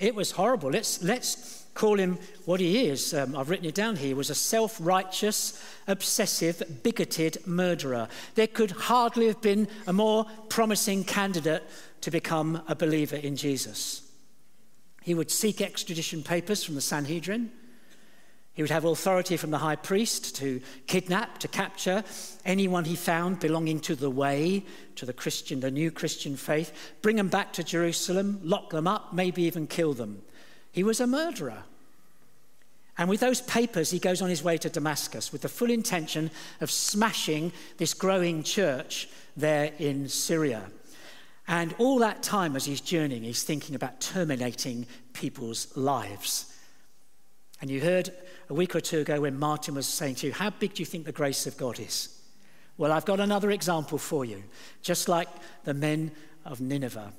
It 0.00 0.16
was 0.16 0.32
horrible. 0.32 0.70
Let's, 0.70 1.00
let's 1.04 1.57
call 1.78 1.98
him 1.98 2.18
what 2.44 2.58
he 2.58 2.88
is. 2.88 3.14
Um, 3.14 3.36
I've 3.36 3.48
written 3.48 3.66
it 3.66 3.74
down 3.74 3.96
here. 3.96 4.08
He 4.08 4.14
was 4.14 4.30
a 4.30 4.34
self 4.34 4.76
righteous, 4.80 5.62
obsessive, 5.86 6.82
bigoted 6.82 7.46
murderer. 7.46 8.08
There 8.34 8.48
could 8.48 8.72
hardly 8.72 9.28
have 9.28 9.40
been 9.40 9.68
a 9.86 9.92
more 9.92 10.26
promising 10.48 11.04
candidate 11.04 11.62
to 12.00 12.10
become 12.10 12.62
a 12.66 12.74
believer 12.74 13.16
in 13.16 13.36
Jesus. 13.36 14.02
He 15.02 15.14
would 15.14 15.30
seek 15.30 15.60
extradition 15.60 16.22
papers 16.22 16.64
from 16.64 16.74
the 16.74 16.80
Sanhedrin. 16.80 17.52
He 18.52 18.62
would 18.62 18.72
have 18.72 18.84
authority 18.84 19.36
from 19.36 19.52
the 19.52 19.58
high 19.58 19.76
priest 19.76 20.34
to 20.36 20.60
kidnap, 20.88 21.38
to 21.38 21.48
capture 21.48 22.02
anyone 22.44 22.86
he 22.86 22.96
found 22.96 23.38
belonging 23.38 23.78
to 23.80 23.94
the 23.94 24.10
way, 24.10 24.64
to 24.96 25.06
the 25.06 25.12
Christian, 25.12 25.60
the 25.60 25.70
new 25.70 25.92
Christian 25.92 26.36
faith, 26.36 26.72
bring 27.00 27.14
them 27.14 27.28
back 27.28 27.52
to 27.52 27.62
Jerusalem, 27.62 28.40
lock 28.42 28.70
them 28.70 28.88
up, 28.88 29.14
maybe 29.14 29.44
even 29.44 29.68
kill 29.68 29.94
them. 29.94 30.22
He 30.72 30.82
was 30.82 31.00
a 31.00 31.06
murderer. 31.06 31.64
And 32.98 33.08
with 33.08 33.20
those 33.20 33.40
papers, 33.40 33.90
he 33.90 34.00
goes 34.00 34.20
on 34.20 34.28
his 34.28 34.42
way 34.42 34.58
to 34.58 34.68
Damascus 34.68 35.32
with 35.32 35.42
the 35.42 35.48
full 35.48 35.70
intention 35.70 36.32
of 36.60 36.70
smashing 36.70 37.52
this 37.76 37.94
growing 37.94 38.42
church 38.42 39.08
there 39.36 39.72
in 39.78 40.08
Syria. 40.08 40.64
And 41.46 41.74
all 41.78 42.00
that 42.00 42.22
time, 42.22 42.56
as 42.56 42.64
he's 42.64 42.80
journeying, 42.80 43.22
he's 43.22 43.44
thinking 43.44 43.76
about 43.76 44.00
terminating 44.00 44.86
people's 45.12 45.74
lives. 45.76 46.52
And 47.60 47.70
you 47.70 47.80
heard 47.80 48.10
a 48.50 48.54
week 48.54 48.74
or 48.74 48.80
two 48.80 48.98
ago 48.98 49.20
when 49.20 49.38
Martin 49.38 49.76
was 49.76 49.86
saying 49.86 50.16
to 50.16 50.26
you, 50.26 50.32
How 50.32 50.50
big 50.50 50.74
do 50.74 50.82
you 50.82 50.86
think 50.86 51.04
the 51.04 51.12
grace 51.12 51.46
of 51.46 51.56
God 51.56 51.78
is? 51.78 52.20
Well, 52.76 52.92
I've 52.92 53.04
got 53.04 53.20
another 53.20 53.50
example 53.50 53.98
for 53.98 54.24
you, 54.24 54.42
just 54.82 55.08
like 55.08 55.28
the 55.64 55.74
men 55.74 56.12
of 56.44 56.60
Nineveh. 56.60 57.12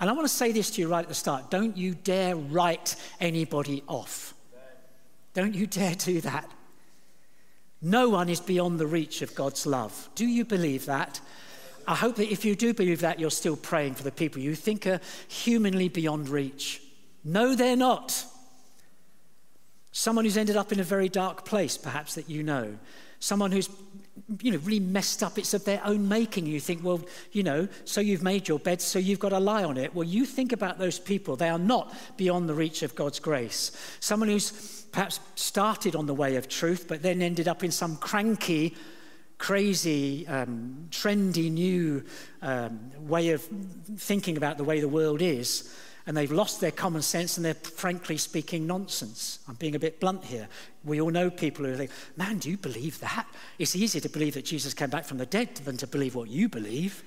And 0.00 0.10
I 0.10 0.12
want 0.12 0.26
to 0.26 0.34
say 0.34 0.52
this 0.52 0.70
to 0.72 0.80
you 0.80 0.88
right 0.88 1.02
at 1.02 1.08
the 1.08 1.14
start 1.14 1.50
don't 1.50 1.76
you 1.76 1.94
dare 1.94 2.36
write 2.36 2.96
anybody 3.20 3.82
off. 3.86 4.34
Don't 5.34 5.54
you 5.54 5.66
dare 5.66 5.94
do 5.94 6.20
that. 6.20 6.48
No 7.82 8.08
one 8.08 8.28
is 8.28 8.40
beyond 8.40 8.78
the 8.78 8.86
reach 8.86 9.20
of 9.20 9.34
God's 9.34 9.66
love. 9.66 10.08
Do 10.14 10.26
you 10.26 10.44
believe 10.44 10.86
that? 10.86 11.20
I 11.86 11.94
hope 11.94 12.16
that 12.16 12.32
if 12.32 12.44
you 12.44 12.54
do 12.54 12.72
believe 12.72 13.00
that, 13.00 13.20
you're 13.20 13.30
still 13.30 13.56
praying 13.56 13.94
for 13.94 14.04
the 14.04 14.10
people 14.10 14.40
you 14.40 14.54
think 14.54 14.86
are 14.86 15.00
humanly 15.28 15.88
beyond 15.88 16.30
reach. 16.30 16.80
No, 17.24 17.54
they're 17.54 17.76
not. 17.76 18.24
Someone 19.92 20.24
who's 20.24 20.36
ended 20.36 20.56
up 20.56 20.72
in 20.72 20.80
a 20.80 20.84
very 20.84 21.08
dark 21.08 21.44
place, 21.44 21.76
perhaps 21.76 22.14
that 22.14 22.30
you 22.30 22.42
know. 22.42 22.78
Someone 23.20 23.52
who's, 23.52 23.68
you 24.40 24.52
know, 24.52 24.58
really 24.58 24.80
messed 24.80 25.22
up. 25.22 25.38
It's 25.38 25.54
of 25.54 25.64
their 25.64 25.80
own 25.84 26.08
making. 26.08 26.46
You 26.46 26.60
think, 26.60 26.84
well, 26.84 27.00
you 27.32 27.42
know, 27.42 27.68
so 27.84 28.00
you've 28.00 28.22
made 28.22 28.48
your 28.48 28.58
bed, 28.58 28.80
so 28.80 28.98
you've 28.98 29.18
got 29.18 29.30
to 29.30 29.40
lie 29.40 29.64
on 29.64 29.76
it. 29.76 29.94
Well, 29.94 30.06
you 30.06 30.24
think 30.24 30.52
about 30.52 30.78
those 30.78 30.98
people. 30.98 31.36
They 31.36 31.48
are 31.48 31.58
not 31.58 31.94
beyond 32.16 32.48
the 32.48 32.54
reach 32.54 32.82
of 32.82 32.94
God's 32.94 33.18
grace. 33.18 33.72
Someone 34.00 34.28
who's 34.28 34.84
perhaps 34.92 35.20
started 35.34 35.96
on 35.96 36.06
the 36.06 36.14
way 36.14 36.36
of 36.36 36.48
truth, 36.48 36.86
but 36.88 37.02
then 37.02 37.20
ended 37.20 37.48
up 37.48 37.64
in 37.64 37.70
some 37.70 37.96
cranky, 37.96 38.76
crazy, 39.38 40.26
um, 40.28 40.86
trendy 40.90 41.50
new 41.50 42.04
um, 42.40 42.92
way 43.00 43.30
of 43.30 43.42
thinking 43.96 44.36
about 44.36 44.58
the 44.58 44.64
way 44.64 44.80
the 44.80 44.88
world 44.88 45.20
is 45.20 45.74
and 46.06 46.16
they've 46.16 46.30
lost 46.30 46.60
their 46.60 46.70
common 46.70 47.02
sense 47.02 47.36
and 47.36 47.46
they're 47.46 47.54
frankly 47.54 48.18
speaking 48.18 48.66
nonsense. 48.66 49.38
I'm 49.48 49.54
being 49.54 49.74
a 49.74 49.78
bit 49.78 50.00
blunt 50.00 50.24
here. 50.24 50.48
We 50.84 51.00
all 51.00 51.10
know 51.10 51.30
people 51.30 51.64
who 51.64 51.74
think, 51.74 51.90
man, 52.16 52.38
do 52.38 52.50
you 52.50 52.58
believe 52.58 53.00
that? 53.00 53.26
It's 53.58 53.74
easier 53.74 54.02
to 54.02 54.08
believe 54.10 54.34
that 54.34 54.44
Jesus 54.44 54.74
came 54.74 54.90
back 54.90 55.04
from 55.04 55.18
the 55.18 55.26
dead 55.26 55.54
than 55.56 55.78
to 55.78 55.86
believe 55.86 56.14
what 56.14 56.28
you 56.28 56.48
believe. 56.48 57.02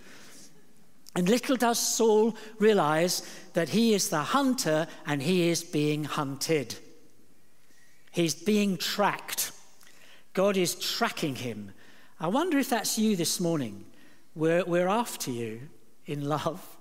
And 1.15 1.29
little 1.29 1.55
does 1.55 1.79
Saul 1.79 2.35
realize 2.59 3.27
that 3.53 3.69
he 3.69 3.93
is 3.93 4.09
the 4.09 4.19
hunter 4.19 4.87
and 5.05 5.21
he 5.21 5.49
is 5.49 5.63
being 5.63 6.03
hunted. 6.03 6.75
He's 8.11 8.35
being 8.35 8.77
tracked. 8.77 9.51
God 10.33 10.57
is 10.57 10.75
tracking 10.75 11.35
him. 11.35 11.71
I 12.19 12.27
wonder 12.27 12.57
if 12.57 12.69
that's 12.69 12.97
you 12.97 13.15
this 13.15 13.39
morning. 13.39 13.85
We're, 14.33 14.65
we're 14.65 14.87
after 14.87 15.29
you 15.29 15.61
in 16.07 16.25
love 16.25 16.76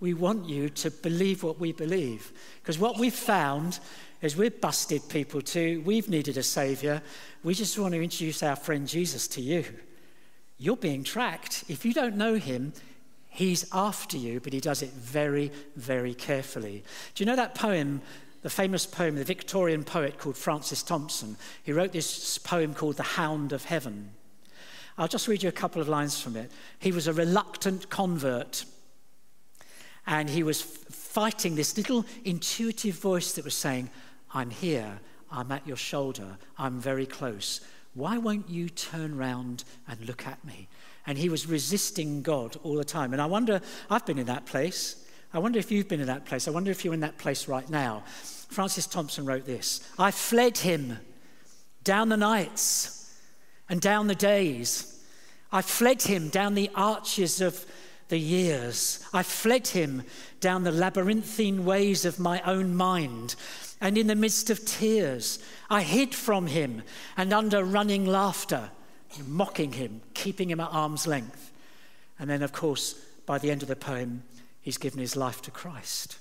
we 0.00 0.14
want 0.14 0.48
you 0.48 0.70
to 0.70 0.90
believe 0.90 1.42
what 1.42 1.60
we 1.60 1.72
believe. 1.72 2.32
Because 2.62 2.78
what 2.78 2.98
we've 2.98 3.14
found 3.14 3.78
is 4.22 4.36
we're 4.36 4.50
busted 4.50 5.08
people 5.08 5.42
too. 5.42 5.82
We've 5.84 6.08
needed 6.08 6.36
a 6.36 6.42
savior. 6.42 7.02
We 7.42 7.54
just 7.54 7.78
want 7.78 7.94
to 7.94 8.02
introduce 8.02 8.42
our 8.42 8.56
friend 8.56 8.88
Jesus 8.88 9.28
to 9.28 9.42
you. 9.42 9.64
You're 10.58 10.76
being 10.76 11.04
tracked. 11.04 11.64
If 11.68 11.84
you 11.84 11.92
don't 11.92 12.16
know 12.16 12.34
him, 12.34 12.72
he's 13.28 13.66
after 13.72 14.16
you, 14.16 14.40
but 14.40 14.52
he 14.52 14.60
does 14.60 14.82
it 14.82 14.90
very, 14.90 15.52
very 15.76 16.14
carefully. 16.14 16.82
Do 17.14 17.22
you 17.22 17.26
know 17.26 17.36
that 17.36 17.54
poem, 17.54 18.02
the 18.42 18.50
famous 18.50 18.86
poem, 18.86 19.16
the 19.16 19.24
Victorian 19.24 19.84
poet 19.84 20.18
called 20.18 20.36
Francis 20.36 20.82
Thompson? 20.82 21.36
He 21.62 21.72
wrote 21.72 21.92
this 21.92 22.38
poem 22.38 22.74
called 22.74 22.96
The 22.96 23.02
Hound 23.02 23.52
of 23.52 23.64
Heaven. 23.64 24.10
I'll 24.98 25.08
just 25.08 25.28
read 25.28 25.42
you 25.42 25.48
a 25.48 25.52
couple 25.52 25.80
of 25.80 25.88
lines 25.88 26.20
from 26.20 26.36
it. 26.36 26.50
He 26.78 26.92
was 26.92 27.06
a 27.06 27.12
reluctant 27.14 27.88
convert 27.88 28.64
and 30.10 30.28
he 30.28 30.42
was 30.42 30.60
fighting 30.60 31.54
this 31.54 31.76
little 31.76 32.04
intuitive 32.24 32.96
voice 32.96 33.32
that 33.32 33.44
was 33.44 33.54
saying, 33.54 33.88
I'm 34.34 34.50
here, 34.50 34.98
I'm 35.30 35.52
at 35.52 35.66
your 35.66 35.76
shoulder, 35.76 36.36
I'm 36.58 36.80
very 36.80 37.06
close. 37.06 37.60
Why 37.94 38.18
won't 38.18 38.50
you 38.50 38.68
turn 38.68 39.16
round 39.16 39.62
and 39.86 40.04
look 40.04 40.26
at 40.26 40.44
me? 40.44 40.68
And 41.06 41.16
he 41.16 41.28
was 41.28 41.46
resisting 41.46 42.22
God 42.22 42.56
all 42.64 42.74
the 42.74 42.84
time. 42.84 43.12
And 43.12 43.22
I 43.22 43.26
wonder, 43.26 43.60
I've 43.88 44.04
been 44.04 44.18
in 44.18 44.26
that 44.26 44.46
place. 44.46 45.06
I 45.32 45.38
wonder 45.38 45.60
if 45.60 45.70
you've 45.70 45.88
been 45.88 46.00
in 46.00 46.08
that 46.08 46.26
place. 46.26 46.48
I 46.48 46.50
wonder 46.50 46.72
if 46.72 46.84
you're 46.84 46.94
in 46.94 47.00
that 47.00 47.18
place 47.18 47.46
right 47.46 47.68
now. 47.70 48.02
Francis 48.48 48.86
Thompson 48.88 49.24
wrote 49.24 49.46
this 49.46 49.80
I 49.96 50.10
fled 50.10 50.58
him 50.58 50.98
down 51.84 52.08
the 52.08 52.16
nights 52.16 53.16
and 53.68 53.80
down 53.80 54.08
the 54.08 54.16
days. 54.16 55.04
I 55.52 55.62
fled 55.62 56.02
him 56.02 56.28
down 56.30 56.54
the 56.54 56.70
arches 56.74 57.40
of 57.40 57.64
the 58.10 58.18
years. 58.18 59.04
I 59.12 59.22
fled 59.22 59.68
him 59.68 60.02
down 60.40 60.64
the 60.64 60.72
labyrinthine 60.72 61.64
ways 61.64 62.04
of 62.04 62.20
my 62.20 62.40
own 62.42 62.74
mind. 62.74 63.34
And 63.80 63.96
in 63.96 64.06
the 64.06 64.14
midst 64.14 64.50
of 64.50 64.64
tears, 64.64 65.38
I 65.70 65.82
hid 65.82 66.14
from 66.14 66.46
him 66.46 66.82
and 67.16 67.32
under 67.32 67.64
running 67.64 68.04
laughter, 68.04 68.70
mocking 69.26 69.72
him, 69.72 70.02
keeping 70.12 70.50
him 70.50 70.60
at 70.60 70.70
arm's 70.70 71.06
length. 71.06 71.52
And 72.18 72.28
then, 72.28 72.42
of 72.42 72.52
course, 72.52 72.94
by 73.24 73.38
the 73.38 73.50
end 73.50 73.62
of 73.62 73.68
the 73.68 73.76
poem, 73.76 74.24
he's 74.60 74.78
given 74.78 75.00
his 75.00 75.16
life 75.16 75.40
to 75.42 75.50
Christ. 75.50 76.18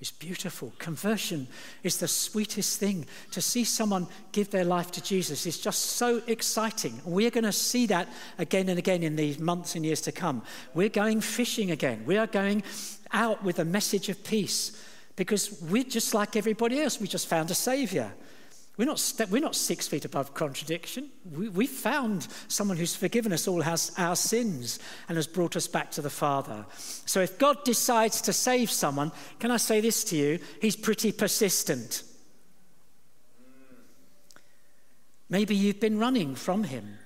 It's 0.00 0.10
beautiful. 0.10 0.72
Conversion 0.78 1.46
is 1.82 1.98
the 1.98 2.08
sweetest 2.08 2.78
thing. 2.78 3.06
To 3.32 3.42
see 3.42 3.64
someone 3.64 4.06
give 4.32 4.50
their 4.50 4.64
life 4.64 4.90
to 4.92 5.02
Jesus 5.02 5.44
is 5.44 5.58
just 5.58 5.80
so 5.80 6.22
exciting. 6.26 7.00
We're 7.04 7.30
going 7.30 7.44
to 7.44 7.52
see 7.52 7.84
that 7.86 8.08
again 8.38 8.70
and 8.70 8.78
again 8.78 9.02
in 9.02 9.16
these 9.16 9.38
months 9.38 9.74
and 9.74 9.84
years 9.84 10.00
to 10.02 10.12
come. 10.12 10.42
We're 10.72 10.88
going 10.88 11.20
fishing 11.20 11.70
again. 11.70 12.04
We 12.06 12.16
are 12.16 12.26
going 12.26 12.62
out 13.12 13.44
with 13.44 13.58
a 13.58 13.64
message 13.64 14.08
of 14.08 14.24
peace 14.24 14.72
because 15.16 15.60
we're 15.62 15.84
just 15.84 16.14
like 16.14 16.34
everybody 16.34 16.80
else. 16.80 16.98
We 16.98 17.06
just 17.06 17.26
found 17.26 17.50
a 17.50 17.54
Savior. 17.54 18.10
We're 18.80 18.86
not, 18.86 18.98
st- 18.98 19.28
we're 19.28 19.42
not 19.42 19.56
six 19.56 19.86
feet 19.86 20.06
above 20.06 20.32
contradiction. 20.32 21.10
We, 21.30 21.50
we 21.50 21.66
found 21.66 22.26
someone 22.48 22.78
who's 22.78 22.96
forgiven 22.96 23.30
us 23.30 23.46
all 23.46 23.60
has 23.60 23.92
our 23.98 24.16
sins 24.16 24.78
and 25.06 25.16
has 25.16 25.26
brought 25.26 25.54
us 25.54 25.68
back 25.68 25.90
to 25.90 26.00
the 26.00 26.08
Father. 26.08 26.64
So 27.04 27.20
if 27.20 27.36
God 27.36 27.62
decides 27.62 28.22
to 28.22 28.32
save 28.32 28.70
someone, 28.70 29.12
can 29.38 29.50
I 29.50 29.58
say 29.58 29.82
this 29.82 30.02
to 30.04 30.16
you? 30.16 30.38
He's 30.62 30.76
pretty 30.76 31.12
persistent. 31.12 32.04
Maybe 35.28 35.54
you've 35.54 35.78
been 35.78 35.98
running 35.98 36.34
from 36.34 36.64
him. 36.64 36.96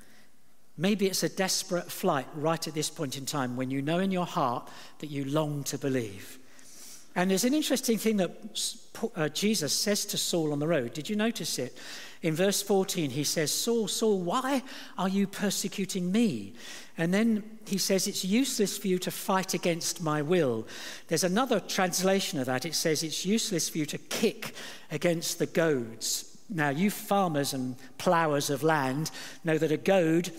Maybe 0.76 1.09
it's 1.09 1.25
a 1.25 1.28
desperate 1.28 1.90
flight 1.90 2.28
right 2.37 2.69
at 2.69 2.75
this 2.75 2.88
point 2.88 3.19
in 3.19 3.26
time 3.26 3.57
when 3.57 3.73
you 3.73 3.83
know 3.83 3.99
in 3.99 4.12
your 4.12 4.26
heart 4.26 4.69
that 5.00 5.11
you 5.11 5.25
long 5.25 5.64
to 5.64 5.76
believe. 5.76 6.38
And 7.16 7.30
there's 7.30 7.44
an 7.44 7.54
interesting 7.54 7.97
thing 7.97 8.16
that 8.16 8.33
uh, 9.14 9.28
Jesus 9.28 9.73
says 9.73 10.04
to 10.06 10.18
Saul 10.18 10.52
on 10.52 10.59
the 10.59 10.66
road. 10.66 10.94
Did 10.94 11.09
you 11.09 11.14
notice 11.14 11.59
it? 11.61 11.78
In 12.23 12.35
verse 12.35 12.61
14, 12.62 13.11
he 13.11 13.23
says, 13.23 13.52
Saul, 13.52 13.87
Saul, 13.87 14.21
why 14.21 14.62
are 14.99 15.09
you 15.09 15.26
persecuting 15.26 16.11
me? 16.11 16.54
And 16.99 17.14
then 17.14 17.44
he 17.66 17.78
says, 17.78 18.09
It's 18.09 18.25
useless 18.25 18.76
for 18.76 18.88
you 18.88 18.99
to 19.00 19.11
fight 19.11 19.54
against 19.54 20.02
my 20.02 20.23
will. 20.23 20.66
There's 21.09 21.23
another 21.23 21.61
translation 21.61 22.40
of 22.40 22.47
that. 22.47 22.64
It 22.64 22.75
says, 22.75 23.02
It's 23.02 23.25
useless 23.25 23.68
for 23.68 23.78
you 23.78 23.87
to 23.87 23.99
kick 23.99 24.54
against 24.90 25.38
the 25.38 25.47
goads. 25.47 26.37
Now, 26.49 26.71
you 26.71 26.90
farmers 26.90 27.54
and 27.54 27.76
ploughers 27.99 28.50
of 28.50 28.62
land 28.62 29.11
know 29.44 29.59
that 29.59 29.73
a 29.73 29.76
goad, 29.76 30.33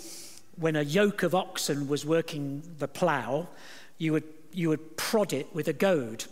when 0.57 0.75
a 0.75 0.81
yoke 0.81 1.23
of 1.23 1.33
oxen 1.33 1.87
was 1.87 2.05
working 2.05 2.63
the 2.79 2.87
plough, 2.87 3.47
you 3.97 4.11
would, 4.13 4.23
you 4.51 4.69
would 4.69 4.97
prod 4.97 5.33
it 5.33 5.53
with 5.53 5.67
a 5.67 5.73
goad. 5.73 6.25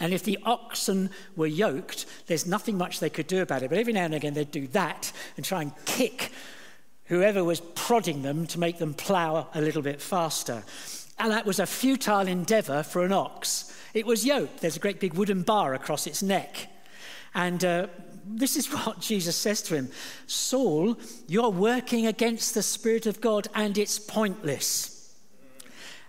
And 0.00 0.14
if 0.14 0.24
the 0.24 0.38
oxen 0.44 1.10
were 1.36 1.46
yoked, 1.46 2.06
there's 2.26 2.46
nothing 2.46 2.78
much 2.78 3.00
they 3.00 3.10
could 3.10 3.26
do 3.26 3.42
about 3.42 3.62
it. 3.62 3.68
But 3.68 3.78
every 3.78 3.92
now 3.92 4.06
and 4.06 4.14
again, 4.14 4.34
they'd 4.34 4.50
do 4.50 4.66
that 4.68 5.12
and 5.36 5.44
try 5.44 5.62
and 5.62 5.72
kick 5.84 6.32
whoever 7.04 7.44
was 7.44 7.60
prodding 7.60 8.22
them 8.22 8.46
to 8.46 8.58
make 8.58 8.78
them 8.78 8.94
plough 8.94 9.48
a 9.52 9.60
little 9.60 9.82
bit 9.82 10.00
faster. 10.00 10.62
And 11.18 11.32
that 11.32 11.44
was 11.44 11.58
a 11.58 11.66
futile 11.66 12.26
endeavor 12.26 12.82
for 12.82 13.04
an 13.04 13.12
ox. 13.12 13.76
It 13.92 14.06
was 14.06 14.24
yoked, 14.24 14.60
there's 14.60 14.76
a 14.76 14.80
great 14.80 15.00
big 15.00 15.14
wooden 15.14 15.42
bar 15.42 15.74
across 15.74 16.06
its 16.06 16.22
neck. 16.22 16.68
And 17.34 17.64
uh, 17.64 17.88
this 18.24 18.56
is 18.56 18.66
what 18.86 19.00
Jesus 19.00 19.36
says 19.36 19.60
to 19.62 19.74
him 19.74 19.90
Saul, 20.26 20.96
you're 21.26 21.50
working 21.50 22.06
against 22.06 22.54
the 22.54 22.62
Spirit 22.62 23.06
of 23.06 23.20
God, 23.20 23.48
and 23.54 23.76
it's 23.76 23.98
pointless. 23.98 24.99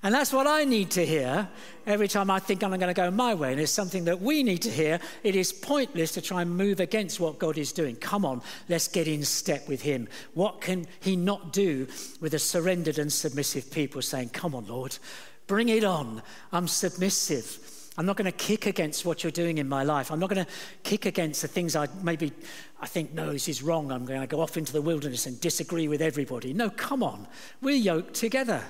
And 0.04 0.16
that's 0.16 0.34
what 0.34 0.48
I 0.48 0.64
need 0.64 0.90
to 0.92 1.06
hear 1.06 1.48
every 1.86 2.08
time 2.08 2.32
I 2.32 2.40
think 2.40 2.64
I'm 2.64 2.72
going 2.72 2.82
to 2.82 2.94
go 2.94 3.12
my 3.12 3.36
way. 3.36 3.52
And 3.52 3.62
it's 3.62 3.72
something 3.72 4.06
that 4.06 4.20
we 4.20 4.42
need 4.42 4.64
to 4.64 4.72
hear. 4.72 5.00
It 5.24 5.36
is 5.36 5.54
pointless 5.54 6.12
to 6.14 6.22
try 6.22 6.42
and 6.42 6.58
move 6.58 6.80
against 6.80 7.20
what 7.20 7.38
God 7.38 7.58
is 7.58 7.72
doing. 7.72 7.96
Come 7.98 8.26
on, 8.26 8.42
let's 8.68 8.88
get 8.88 9.08
in 9.08 9.24
step 9.24 9.68
with 9.68 9.84
Him. 9.84 10.08
What 10.34 10.60
can 10.60 10.88
He 11.02 11.16
not 11.16 11.54
do 11.54 11.88
with 12.20 12.34
a 12.34 12.40
surrendered 12.40 12.98
and 12.98 13.14
submissive 13.14 13.70
people 13.70 14.02
saying, 14.02 14.30
Come 14.30 14.56
on, 14.56 14.66
Lord, 14.66 14.98
bring 15.46 15.70
it 15.70 15.84
on. 15.84 16.24
I'm 16.52 16.68
submissive. 16.68 17.60
I'm 17.98 18.06
not 18.08 18.16
going 18.16 18.26
to 18.26 18.32
kick 18.32 18.66
against 18.66 19.06
what 19.06 19.24
you're 19.24 19.32
doing 19.32 19.60
in 19.60 19.70
my 19.70 19.84
life. 19.84 20.12
I'm 20.12 20.20
not 20.20 20.30
going 20.30 20.46
to 20.46 20.52
kick 20.82 21.06
against 21.06 21.44
the 21.44 21.48
things 21.48 21.76
I 21.76 21.88
maybe 22.02 22.32
I 22.80 22.88
think, 22.88 23.14
no, 23.14 23.32
this 23.32 23.48
is 23.48 23.62
wrong. 23.62 23.92
I'm 23.92 24.06
going 24.06 24.22
to 24.22 24.28
go 24.28 24.42
off 24.42 24.58
into 24.58 24.74
the 24.74 24.82
wilderness 24.82 25.28
and 25.28 25.40
disagree 25.40 25.88
with 25.88 26.02
everybody. 26.02 26.54
No, 26.54 26.72
come 26.72 27.04
on. 27.04 27.28
We're 27.62 27.76
yoked 27.76 28.16
together 28.16 28.64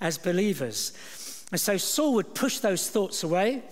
as 0.00 0.18
believers. 0.18 0.92
And 1.50 1.60
so 1.60 1.76
Saul 1.76 2.14
would 2.14 2.34
push 2.34 2.58
those 2.58 2.90
thoughts 2.90 3.22
away. 3.22 3.62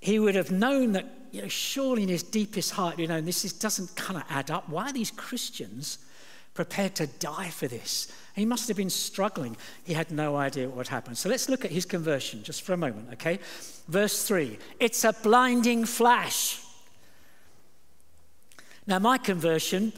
He 0.00 0.18
would 0.18 0.34
have 0.34 0.50
known 0.50 0.92
that, 0.92 1.06
you 1.30 1.42
know, 1.42 1.48
surely 1.48 2.02
in 2.02 2.08
his 2.08 2.22
deepest 2.22 2.72
heart, 2.72 2.98
you 2.98 3.06
know, 3.06 3.20
this 3.20 3.44
is, 3.44 3.52
doesn't 3.52 3.94
kind 3.96 4.18
of 4.18 4.24
add 4.30 4.50
up. 4.50 4.68
Why 4.68 4.90
are 4.90 4.92
these 4.92 5.10
Christians 5.10 5.98
prepared 6.56 6.94
to 6.96 7.06
die 7.06 7.50
for 7.50 7.68
this. 7.68 8.10
He 8.34 8.44
must 8.44 8.66
have 8.66 8.76
been 8.76 8.90
struggling. 8.90 9.56
He 9.84 9.92
had 9.92 10.10
no 10.10 10.36
idea 10.36 10.66
what 10.66 10.78
would 10.78 10.88
happen. 10.88 11.14
So 11.14 11.28
let's 11.28 11.48
look 11.48 11.64
at 11.64 11.70
his 11.70 11.84
conversion 11.84 12.42
just 12.42 12.62
for 12.62 12.72
a 12.72 12.76
moment, 12.76 13.10
okay? 13.12 13.38
Verse 13.86 14.26
3 14.26 14.58
It's 14.80 15.04
a 15.04 15.12
blinding 15.12 15.84
flash. 15.84 16.60
Now, 18.88 18.98
my 18.98 19.18
conversion 19.18 19.92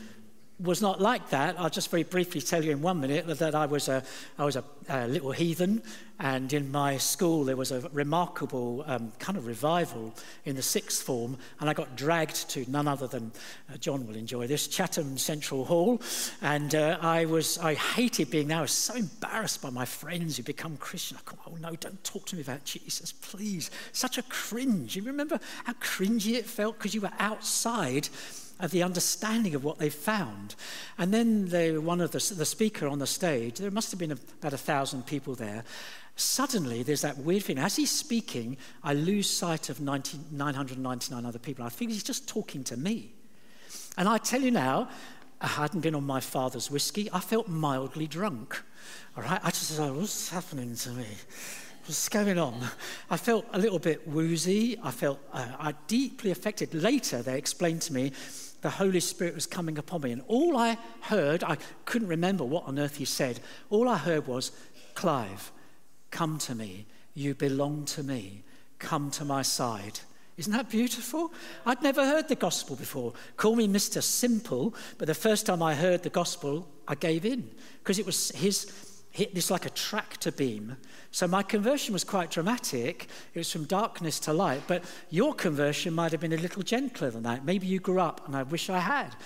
was 0.60 0.82
not 0.82 1.00
like 1.00 1.30
that. 1.30 1.58
I'll 1.58 1.70
just 1.70 1.90
very 1.90 2.02
briefly 2.02 2.40
tell 2.40 2.64
you 2.64 2.72
in 2.72 2.82
one 2.82 3.00
minute 3.00 3.26
that 3.26 3.54
I 3.54 3.66
was 3.66 3.88
a, 3.88 4.02
I 4.38 4.44
was 4.44 4.56
a, 4.56 4.64
a 4.88 5.06
little 5.06 5.30
heathen, 5.30 5.82
and 6.18 6.52
in 6.52 6.72
my 6.72 6.96
school 6.96 7.44
there 7.44 7.56
was 7.56 7.70
a 7.70 7.88
remarkable 7.92 8.82
um, 8.86 9.12
kind 9.20 9.38
of 9.38 9.46
revival 9.46 10.12
in 10.44 10.56
the 10.56 10.62
sixth 10.62 11.04
form, 11.04 11.36
and 11.60 11.70
I 11.70 11.74
got 11.74 11.96
dragged 11.96 12.50
to 12.50 12.68
none 12.68 12.88
other 12.88 13.06
than 13.06 13.30
uh, 13.72 13.76
John 13.76 14.06
will 14.06 14.16
enjoy 14.16 14.48
this 14.48 14.66
Chatham 14.66 15.16
Central 15.16 15.64
Hall, 15.64 16.02
and 16.42 16.74
uh, 16.74 16.98
I 17.00 17.26
was 17.26 17.58
I 17.58 17.74
hated 17.74 18.30
being 18.30 18.48
there. 18.48 18.58
I 18.58 18.62
was 18.62 18.72
so 18.72 18.94
embarrassed 18.94 19.62
by 19.62 19.70
my 19.70 19.84
friends 19.84 20.36
who 20.36 20.42
become 20.42 20.76
Christian. 20.78 21.18
I 21.18 21.30
go, 21.30 21.38
oh 21.46 21.56
no, 21.60 21.76
don't 21.76 22.02
talk 22.02 22.26
to 22.26 22.36
me 22.36 22.42
about 22.42 22.64
Jesus, 22.64 23.12
please. 23.12 23.70
Such 23.92 24.18
a 24.18 24.22
cringe. 24.22 24.96
You 24.96 25.02
remember 25.04 25.38
how 25.64 25.74
cringy 25.74 26.34
it 26.34 26.46
felt 26.46 26.78
because 26.78 26.94
you 26.94 27.02
were 27.02 27.12
outside 27.20 28.08
of 28.60 28.70
the 28.70 28.82
understanding 28.82 29.54
of 29.54 29.64
what 29.64 29.78
they 29.78 29.90
found. 29.90 30.54
And 30.98 31.12
then 31.12 31.48
they, 31.48 31.76
one 31.78 32.00
of 32.00 32.10
the, 32.10 32.34
the 32.34 32.44
speaker 32.44 32.88
on 32.88 32.98
the 32.98 33.06
stage, 33.06 33.58
there 33.58 33.70
must 33.70 33.90
have 33.90 34.00
been 34.00 34.12
about 34.12 34.52
a 34.52 34.58
thousand 34.58 35.06
people 35.06 35.34
there. 35.34 35.64
Suddenly, 36.16 36.82
there's 36.82 37.02
that 37.02 37.18
weird 37.18 37.44
thing. 37.44 37.58
As 37.58 37.76
he's 37.76 37.92
speaking, 37.92 38.56
I 38.82 38.94
lose 38.94 39.30
sight 39.30 39.68
of 39.68 39.80
19, 39.80 40.26
999 40.32 41.24
other 41.24 41.38
people. 41.38 41.64
I 41.64 41.68
think 41.68 41.92
he's 41.92 42.02
just 42.02 42.28
talking 42.28 42.64
to 42.64 42.76
me. 42.76 43.12
And 43.96 44.08
I 44.08 44.18
tell 44.18 44.40
you 44.40 44.50
now, 44.50 44.88
I 45.40 45.46
hadn't 45.46 45.80
been 45.80 45.94
on 45.94 46.04
my 46.04 46.18
father's 46.18 46.70
whiskey. 46.70 47.08
I 47.12 47.20
felt 47.20 47.46
mildly 47.46 48.08
drunk. 48.08 48.60
All 49.16 49.22
right, 49.22 49.40
I 49.42 49.50
just 49.50 49.72
thought, 49.72 49.94
what's 49.94 50.30
happening 50.30 50.74
to 50.74 50.90
me? 50.90 51.06
What's 51.86 52.08
going 52.08 52.38
on? 52.38 52.60
I 53.10 53.16
felt 53.16 53.46
a 53.52 53.58
little 53.58 53.78
bit 53.78 54.06
woozy. 54.06 54.78
I 54.82 54.90
felt 54.90 55.20
uh, 55.32 55.46
I 55.58 55.72
deeply 55.86 56.30
affected. 56.32 56.74
Later, 56.74 57.22
they 57.22 57.38
explained 57.38 57.82
to 57.82 57.92
me 57.92 58.12
the 58.60 58.70
Holy 58.70 59.00
Spirit 59.00 59.34
was 59.34 59.46
coming 59.46 59.78
upon 59.78 60.02
me. 60.02 60.12
And 60.12 60.22
all 60.26 60.56
I 60.56 60.78
heard, 61.02 61.44
I 61.44 61.56
couldn't 61.84 62.08
remember 62.08 62.44
what 62.44 62.64
on 62.64 62.78
earth 62.78 62.96
he 62.96 63.04
said. 63.04 63.40
All 63.70 63.88
I 63.88 63.96
heard 63.96 64.26
was, 64.26 64.52
Clive, 64.94 65.52
come 66.10 66.38
to 66.38 66.54
me. 66.54 66.86
You 67.14 67.34
belong 67.34 67.84
to 67.86 68.02
me. 68.02 68.42
Come 68.78 69.10
to 69.12 69.24
my 69.24 69.42
side. 69.42 70.00
Isn't 70.36 70.52
that 70.52 70.70
beautiful? 70.70 71.32
I'd 71.66 71.82
never 71.82 72.04
heard 72.04 72.28
the 72.28 72.36
gospel 72.36 72.76
before. 72.76 73.12
Call 73.36 73.56
me 73.56 73.66
Mr. 73.66 74.00
Simple, 74.00 74.74
but 74.96 75.08
the 75.08 75.14
first 75.14 75.46
time 75.46 75.62
I 75.62 75.74
heard 75.74 76.04
the 76.04 76.10
gospel, 76.10 76.68
I 76.86 76.94
gave 76.94 77.24
in 77.24 77.50
because 77.80 77.98
it 77.98 78.06
was 78.06 78.30
his 78.30 78.66
it's 79.14 79.50
like 79.50 79.66
a 79.66 79.70
tractor 79.70 80.30
beam. 80.30 80.76
So 81.10 81.26
my 81.26 81.42
conversion 81.42 81.92
was 81.92 82.04
quite 82.04 82.30
dramatic. 82.30 83.08
It 83.34 83.38
was 83.38 83.50
from 83.50 83.64
darkness 83.64 84.20
to 84.20 84.32
light. 84.32 84.62
But 84.66 84.84
your 85.10 85.34
conversion 85.34 85.94
might 85.94 86.12
have 86.12 86.20
been 86.20 86.32
a 86.32 86.36
little 86.36 86.62
gentler 86.62 87.10
than 87.10 87.22
that. 87.24 87.44
Maybe 87.44 87.66
you 87.66 87.80
grew 87.80 88.00
up, 88.00 88.26
and 88.26 88.36
I 88.36 88.42
wish 88.42 88.70
I 88.70 88.78
had, 88.78 89.16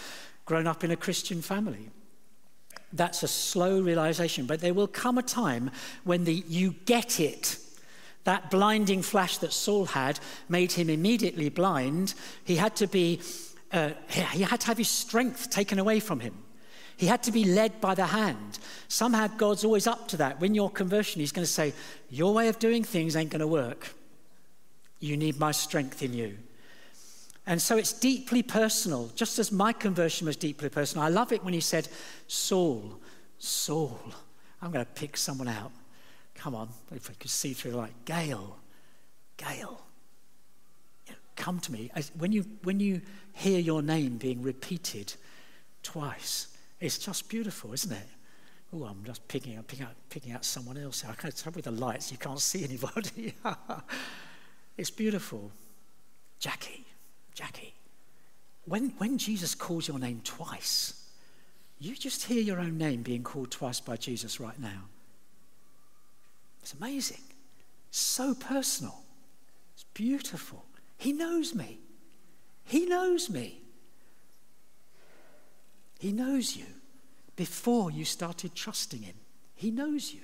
grown 0.45 0.67
up 0.67 0.85
in 0.85 0.91
a 0.91 0.97
Christian 0.97 1.43
family. 1.43 1.91
That's 2.93 3.23
a 3.23 3.29
slow 3.29 3.81
realization. 3.81 4.47
But 4.47 4.61
there 4.61 4.75
will 4.75 4.87
come 4.87 5.19
a 5.19 5.23
time 5.23 5.71
when 6.05 6.25
the 6.25 6.45
you 6.49 6.75
get 6.85 7.21
it. 7.21 7.59
That 8.25 8.51
blinding 8.51 9.03
flash 9.03 9.39
that 9.39 9.53
Saul 9.53 9.87
had 9.87 10.21
made 10.49 10.73
him 10.73 10.89
immediately 10.89 11.49
blind. 11.49 12.15
He 12.45 12.57
had 12.57 12.77
to 12.77 12.87
be, 12.87 13.21
uh, 13.73 13.91
he 14.09 14.43
had 14.43 14.61
to 14.61 14.67
have 14.69 14.79
his 14.79 14.89
strength 14.89 15.51
taken 15.51 15.81
away 15.81 15.99
from 15.99 16.21
him. 16.21 16.35
He 17.03 17.09
had 17.09 17.25
to 17.25 17.33
be 17.33 17.45
led 17.45 17.81
by 17.81 17.97
the 17.97 18.07
hand. 18.07 18.61
Somehow 18.87 19.27
God's 19.27 19.65
always 19.65 19.89
up 19.89 20.07
to 20.07 20.17
that. 20.19 20.41
When 20.41 20.55
your 20.55 20.71
conversion, 20.71 21.19
He's 21.19 21.33
going 21.33 21.45
to 21.45 21.51
say, 21.51 21.73
Your 22.11 22.33
way 22.33 22.47
of 22.47 22.61
doing 22.61 22.85
things 22.85 23.17
ain't 23.17 23.31
going 23.31 23.41
to 23.41 23.47
work. 23.49 23.93
You 25.01 25.17
need 25.17 25.37
my 25.37 25.51
strength 25.51 26.01
in 26.05 26.15
you. 26.15 26.39
And 27.45 27.61
so 27.61 27.77
it's 27.77 27.93
deeply 27.93 28.45
personal, 28.45 29.11
just 29.17 29.41
as 29.41 29.51
my 29.51 29.73
conversion 29.73 30.29
was 30.29 30.37
deeply 30.37 30.69
personal. 30.69 31.05
I 31.05 31.09
love 31.09 31.33
it 31.33 31.43
when 31.43 31.53
he 31.53 31.59
said, 31.59 31.89
Saul, 32.29 33.01
Saul. 33.37 33.99
I'm 34.63 34.71
going 34.71 34.87
to 34.87 34.93
pick 34.93 35.17
someone 35.17 35.49
out. 35.49 35.73
Come 36.37 36.55
on, 36.55 36.69
if 36.95 37.11
I 37.11 37.15
could 37.15 37.33
see 37.33 37.53
through 37.53 37.73
the 37.73 37.79
light. 37.79 37.95
Gail, 38.05 38.59
Gail, 39.39 39.83
come 41.35 41.59
to 41.59 41.73
me. 41.73 41.91
When 42.17 42.31
you, 42.31 42.45
when 42.63 42.79
you 42.79 43.01
hear 43.33 43.59
your 43.59 43.83
name 43.83 44.19
being 44.19 44.41
repeated 44.41 45.15
twice, 45.83 46.47
it's 46.83 46.99
just 46.99 47.29
beautiful, 47.29 47.73
isn't 47.73 47.93
it? 47.93 48.09
Oh, 48.75 48.85
I'm 48.85 49.05
just 49.05 49.27
picking 49.29 49.57
up, 49.57 49.69
picking 49.69 49.87
out, 49.87 49.95
picking 50.11 50.33
out 50.33 50.45
someone 50.45 50.77
else. 50.77 51.05
I 51.09 51.15
can't 51.15 51.35
tell 51.37 51.53
with 51.53 51.67
the 51.67 51.71
lights, 51.71 52.11
you 52.11 52.19
can't 52.19 52.41
see 52.41 52.65
anybody. 52.65 53.35
it's 54.77 54.91
beautiful. 54.91 55.53
Jackie, 56.41 56.85
Jackie. 57.35 57.75
When, 58.65 58.95
when 58.99 59.17
Jesus 59.17 59.55
calls 59.55 59.87
your 59.87 60.01
name 60.01 60.23
twice, 60.25 61.09
you 61.79 61.95
just 61.95 62.25
hear 62.25 62.43
your 62.43 62.59
own 62.59 62.79
name 62.79 63.03
being 63.03 63.23
called 63.23 63.53
twice 63.53 63.79
by 63.79 63.97
Jesus 63.97 64.41
right 64.41 64.59
now. 64.59 64.89
It's 66.63 66.75
amazing. 66.75 67.23
So 67.93 68.35
personal. 68.35 69.05
It's 69.75 69.85
beautiful. 69.95 70.65
He 70.99 71.13
knows 71.13 71.55
me. 71.55 71.79
He 72.65 72.87
knows 72.87 73.31
me. 73.31 73.62
He 76.03 76.11
knows 76.11 76.57
you 76.57 76.67
before 77.37 77.93
you 77.93 78.05
started 78.05 78.57
trusting 78.57 79.03
Him. 79.03 79.15
He 79.55 79.71
knows 79.71 80.13
you. 80.13 80.23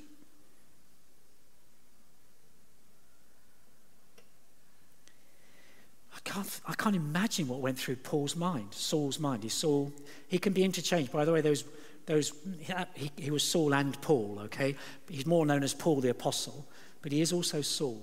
I 6.17 6.19
can't, 6.25 6.61
I 6.67 6.73
can't 6.73 6.97
imagine 6.97 7.47
what 7.47 7.61
went 7.61 7.79
through 7.79 7.95
Paul's 7.95 8.35
mind, 8.35 8.75
Saul's 8.75 9.21
mind. 9.21 9.45
He 9.45 9.49
Saul, 9.49 9.93
he 10.27 10.41
can 10.41 10.53
be 10.53 10.65
interchanged. 10.65 11.13
By 11.13 11.25
the 11.25 11.31
way, 11.31 11.43
those, 11.43 11.63
those, 12.07 12.33
he, 12.97 13.13
he 13.17 13.31
was 13.31 13.45
Saul 13.45 13.73
and 13.73 14.03
Paul, 14.03 14.41
okay? 14.47 14.75
He's 15.09 15.27
more 15.27 15.47
known 15.47 15.63
as 15.63 15.75
Paul 15.75 16.01
the 16.01 16.11
Apostle, 16.11 16.67
but 17.03 17.13
he 17.13 17.21
is 17.21 17.33
also 17.33 17.61
Saul. 17.63 18.03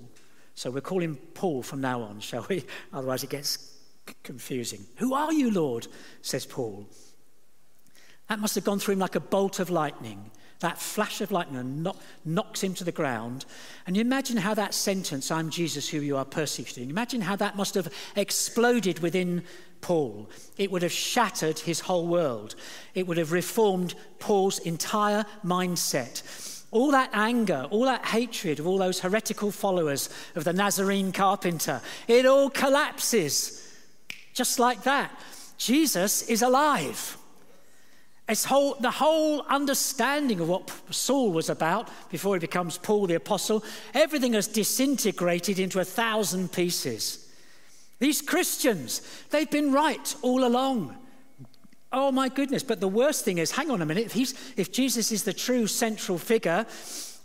So 0.54 0.72
we'll 0.72 0.80
call 0.80 1.02
him 1.02 1.18
Paul 1.34 1.62
from 1.62 1.82
now 1.82 2.04
on, 2.04 2.22
shall 2.22 2.46
we? 2.48 2.64
Otherwise 2.94 3.26
it 3.26 3.32
gets 3.32 3.76
confusing. 4.24 4.86
Who 4.96 5.14
are 5.14 5.34
you, 5.34 5.52
Lord? 5.52 5.88
says 6.22 6.46
Paul. 6.46 6.88
That 8.28 8.40
must 8.40 8.56
have 8.56 8.64
gone 8.64 8.80
through 8.80 8.94
him 8.94 9.00
like 9.00 9.16
a 9.16 9.20
bolt 9.20 9.60
of 9.60 9.70
lightning. 9.70 10.32
That 10.60 10.80
flash 10.80 11.22
of 11.22 11.32
lightning 11.32 11.84
knock, 11.84 11.98
knocks 12.24 12.64
him 12.64 12.74
to 12.76 12.84
the 12.84 12.92
ground. 12.92 13.46
And 13.86 13.96
you 13.96 14.02
imagine 14.02 14.38
how 14.38 14.54
that 14.54 14.74
sentence, 14.74 15.30
I'm 15.30 15.50
Jesus 15.50 15.90
who 15.90 16.00
you 16.00 16.18
are 16.18 16.26
persecuting, 16.26 16.90
imagine 16.90 17.22
how 17.22 17.36
that 17.36 17.58
must 17.58 17.76
have 17.76 17.94
exploded 18.16 19.00
within 19.00 19.44
Paul. 19.82 20.30
It 20.58 20.72
would 20.72 20.82
have 20.82 20.92
shattered 20.92 21.60
his 21.60 21.82
whole 21.82 22.08
world. 22.08 22.56
It 22.96 23.06
would 23.06 23.18
have 23.18 23.32
reformed 23.32 23.96
Paul's 24.20 24.60
entire 24.60 25.26
mindset. 25.44 26.64
All 26.72 26.92
that 26.92 27.10
anger, 27.14 27.68
all 27.70 27.86
that 27.86 28.06
hatred 28.06 28.60
of 28.60 28.66
all 28.66 28.78
those 28.78 29.02
heretical 29.02 29.52
followers 29.52 30.10
of 30.36 30.46
the 30.46 30.54
Nazarene 30.54 31.12
carpenter, 31.12 31.82
it 32.08 32.26
all 32.26 32.50
collapses 32.50 33.62
just 34.34 34.58
like 34.58 34.84
that. 34.84 35.12
Jesus 35.58 36.24
is 36.24 36.42
alive. 36.42 37.18
It's 38.28 38.46
whole, 38.46 38.76
the 38.80 38.92
whole 38.92 39.42
understanding 39.44 40.40
of 40.40 40.50
what 40.50 40.72
Saul 40.90 41.32
was 41.32 41.50
about 41.50 41.90
before 42.10 42.36
he 42.36 42.40
becomes 42.40 42.78
Paul 42.78 43.06
the 43.06 43.16
Apostle, 43.16 43.64
everything 43.94 44.34
has 44.34 44.48
disintegrated 44.48 45.60
into 45.60 45.80
a 45.80 45.86
thousand 45.86 46.52
pieces. 46.52 47.32
These 48.00 48.24
Christians, 48.24 49.02
they've 49.30 49.50
been 49.50 49.72
right 49.72 50.16
all 50.24 50.44
along. 50.44 50.96
Oh 51.92 52.12
my 52.12 52.28
goodness. 52.28 52.64
But 52.64 52.80
the 52.80 52.88
worst 52.88 53.24
thing 53.24 53.38
is 53.38 53.52
hang 53.52 53.70
on 53.70 53.82
a 53.82 53.86
minute. 53.86 54.16
If, 54.16 54.58
if 54.58 54.72
Jesus 54.72 55.12
is 55.12 55.24
the 55.24 55.32
true 55.32 55.68
central 55.68 56.18
figure 56.18 56.66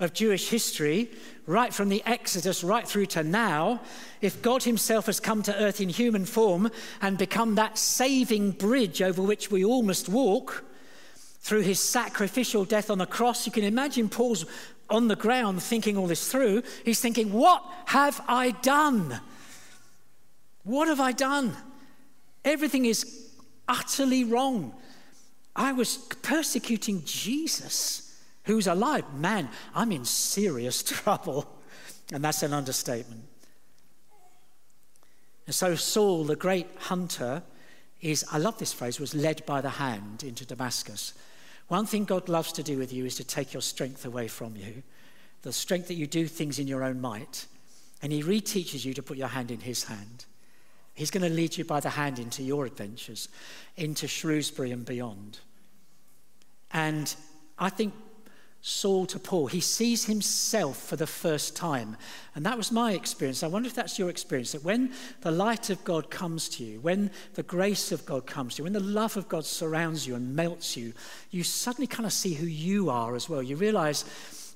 of 0.00 0.12
Jewish 0.12 0.48
history, 0.48 1.10
right 1.46 1.72
from 1.72 1.88
the 1.88 2.02
Exodus 2.06 2.62
right 2.62 2.86
through 2.86 3.06
to 3.06 3.22
now, 3.22 3.80
if 4.20 4.42
God 4.42 4.62
Himself 4.62 5.06
has 5.06 5.18
come 5.18 5.42
to 5.44 5.56
earth 5.56 5.80
in 5.80 5.88
human 5.88 6.26
form 6.26 6.70
and 7.00 7.18
become 7.18 7.54
that 7.54 7.78
saving 7.78 8.52
bridge 8.52 9.02
over 9.02 9.22
which 9.22 9.50
we 9.50 9.64
all 9.64 9.82
must 9.82 10.08
walk, 10.08 10.64
through 11.40 11.62
his 11.62 11.80
sacrificial 11.80 12.64
death 12.64 12.90
on 12.90 12.98
the 12.98 13.06
cross. 13.06 13.46
You 13.46 13.52
can 13.52 13.64
imagine 13.64 14.08
Paul's 14.08 14.44
on 14.88 15.08
the 15.08 15.16
ground 15.16 15.62
thinking 15.62 15.96
all 15.96 16.06
this 16.06 16.30
through. 16.30 16.62
He's 16.84 17.00
thinking, 17.00 17.32
What 17.32 17.62
have 17.86 18.20
I 18.28 18.50
done? 18.50 19.20
What 20.64 20.88
have 20.88 21.00
I 21.00 21.12
done? 21.12 21.56
Everything 22.44 22.84
is 22.84 23.30
utterly 23.68 24.24
wrong. 24.24 24.74
I 25.56 25.72
was 25.72 25.96
persecuting 26.22 27.02
Jesus, 27.04 28.22
who's 28.44 28.66
alive. 28.66 29.04
Man, 29.14 29.48
I'm 29.74 29.92
in 29.92 30.04
serious 30.04 30.82
trouble. 30.82 31.56
And 32.12 32.24
that's 32.24 32.42
an 32.42 32.52
understatement. 32.52 33.24
And 35.46 35.54
so 35.54 35.74
Saul, 35.74 36.24
the 36.24 36.36
great 36.36 36.66
hunter, 36.78 37.42
is, 38.00 38.24
I 38.30 38.38
love 38.38 38.58
this 38.58 38.72
phrase, 38.72 38.98
was 38.98 39.14
led 39.14 39.44
by 39.46 39.60
the 39.60 39.70
hand 39.70 40.22
into 40.22 40.46
Damascus. 40.46 41.12
One 41.70 41.86
thing 41.86 42.04
God 42.04 42.28
loves 42.28 42.50
to 42.54 42.64
do 42.64 42.78
with 42.78 42.92
you 42.92 43.04
is 43.04 43.14
to 43.14 43.24
take 43.24 43.52
your 43.52 43.62
strength 43.62 44.04
away 44.04 44.26
from 44.26 44.56
you, 44.56 44.82
the 45.42 45.52
strength 45.52 45.86
that 45.86 45.94
you 45.94 46.08
do 46.08 46.26
things 46.26 46.58
in 46.58 46.66
your 46.66 46.82
own 46.82 47.00
might. 47.00 47.46
And 48.02 48.12
He 48.12 48.24
reteaches 48.24 48.84
you 48.84 48.92
to 48.92 49.04
put 49.04 49.16
your 49.16 49.28
hand 49.28 49.52
in 49.52 49.60
His 49.60 49.84
hand. 49.84 50.24
He's 50.94 51.12
going 51.12 51.22
to 51.22 51.32
lead 51.32 51.56
you 51.56 51.64
by 51.64 51.78
the 51.78 51.90
hand 51.90 52.18
into 52.18 52.42
your 52.42 52.66
adventures, 52.66 53.28
into 53.76 54.08
Shrewsbury 54.08 54.72
and 54.72 54.84
beyond. 54.84 55.38
And 56.72 57.14
I 57.56 57.68
think 57.68 57.94
Saul 58.62 59.06
to 59.06 59.18
Paul, 59.18 59.46
he 59.46 59.60
sees 59.60 60.04
himself 60.04 60.76
for 60.76 60.96
the 60.96 61.06
first 61.06 61.56
time. 61.56 61.96
And 62.34 62.44
that 62.44 62.58
was 62.58 62.70
my 62.70 62.92
experience. 62.92 63.42
I 63.42 63.46
wonder 63.46 63.66
if 63.66 63.74
that's 63.74 63.98
your 63.98 64.10
experience 64.10 64.52
that 64.52 64.62
when 64.64 64.92
the 65.22 65.30
light 65.30 65.70
of 65.70 65.82
God 65.82 66.10
comes 66.10 66.48
to 66.50 66.64
you, 66.64 66.80
when 66.80 67.10
the 67.34 67.42
grace 67.42 67.90
of 67.90 68.04
God 68.04 68.26
comes 68.26 68.54
to 68.54 68.58
you, 68.58 68.64
when 68.64 68.74
the 68.74 68.80
love 68.80 69.16
of 69.16 69.28
God 69.28 69.46
surrounds 69.46 70.06
you 70.06 70.14
and 70.14 70.36
melts 70.36 70.76
you, 70.76 70.92
you 71.30 71.42
suddenly 71.42 71.86
kind 71.86 72.04
of 72.04 72.12
see 72.12 72.34
who 72.34 72.46
you 72.46 72.90
are 72.90 73.16
as 73.16 73.30
well. 73.30 73.42
You 73.42 73.56
realize 73.56 74.04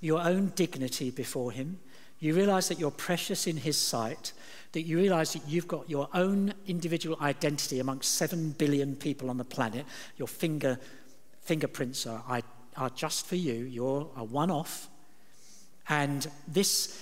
your 0.03 0.21
own 0.21 0.53
dignity 0.55 1.11
before 1.11 1.51
Him. 1.51 1.79
You 2.19 2.35
realize 2.35 2.69
that 2.69 2.79
you're 2.79 2.91
precious 2.91 3.47
in 3.47 3.57
His 3.57 3.79
sight, 3.79 4.35
that 4.73 4.83
you 4.83 4.99
realize 4.99 5.33
that 5.33 5.49
you've 5.49 5.69
got 5.69 5.89
your 5.89 6.09
own 6.13 6.53
individual 6.67 7.17
identity 7.23 7.81
amongst 7.81 8.17
seven 8.17 8.51
billion 8.51 8.97
people 8.97 9.31
on 9.31 9.39
the 9.39 9.45
planet. 9.45 9.87
Your 10.19 10.29
finger, 10.29 10.79
fingerprints 11.41 12.07
are 12.07 12.23
are 12.77 12.91
just 12.91 13.27
for 13.27 13.37
you. 13.37 13.55
You're 13.55 14.09
a 14.17 14.25
one 14.25 14.51
off. 14.51 14.89
And 15.89 16.27
this 16.49 17.01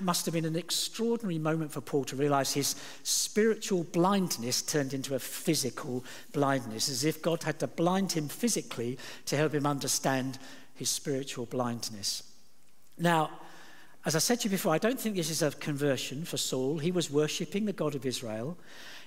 must 0.00 0.26
have 0.26 0.34
been 0.34 0.44
an 0.44 0.56
extraordinary 0.56 1.38
moment 1.38 1.72
for 1.72 1.80
Paul 1.80 2.04
to 2.04 2.16
realize 2.16 2.52
his 2.52 2.76
spiritual 3.02 3.84
blindness 3.84 4.62
turned 4.62 4.94
into 4.94 5.14
a 5.14 5.18
physical 5.18 6.04
blindness, 6.32 6.88
as 6.88 7.04
if 7.04 7.22
God 7.22 7.42
had 7.42 7.58
to 7.60 7.66
blind 7.66 8.12
him 8.12 8.28
physically 8.28 8.98
to 9.26 9.36
help 9.36 9.54
him 9.54 9.66
understand 9.66 10.38
his 10.74 10.88
spiritual 10.88 11.46
blindness. 11.46 12.22
Now, 12.98 13.30
as 14.04 14.16
I 14.16 14.18
said 14.18 14.40
to 14.40 14.44
you 14.44 14.50
before, 14.50 14.74
I 14.74 14.78
don't 14.78 14.98
think 14.98 15.16
this 15.16 15.30
is 15.30 15.42
a 15.42 15.52
conversion 15.52 16.24
for 16.24 16.36
Saul. 16.36 16.78
He 16.78 16.90
was 16.90 17.10
worshipping 17.10 17.66
the 17.66 17.72
God 17.72 17.94
of 17.94 18.04
Israel. 18.04 18.56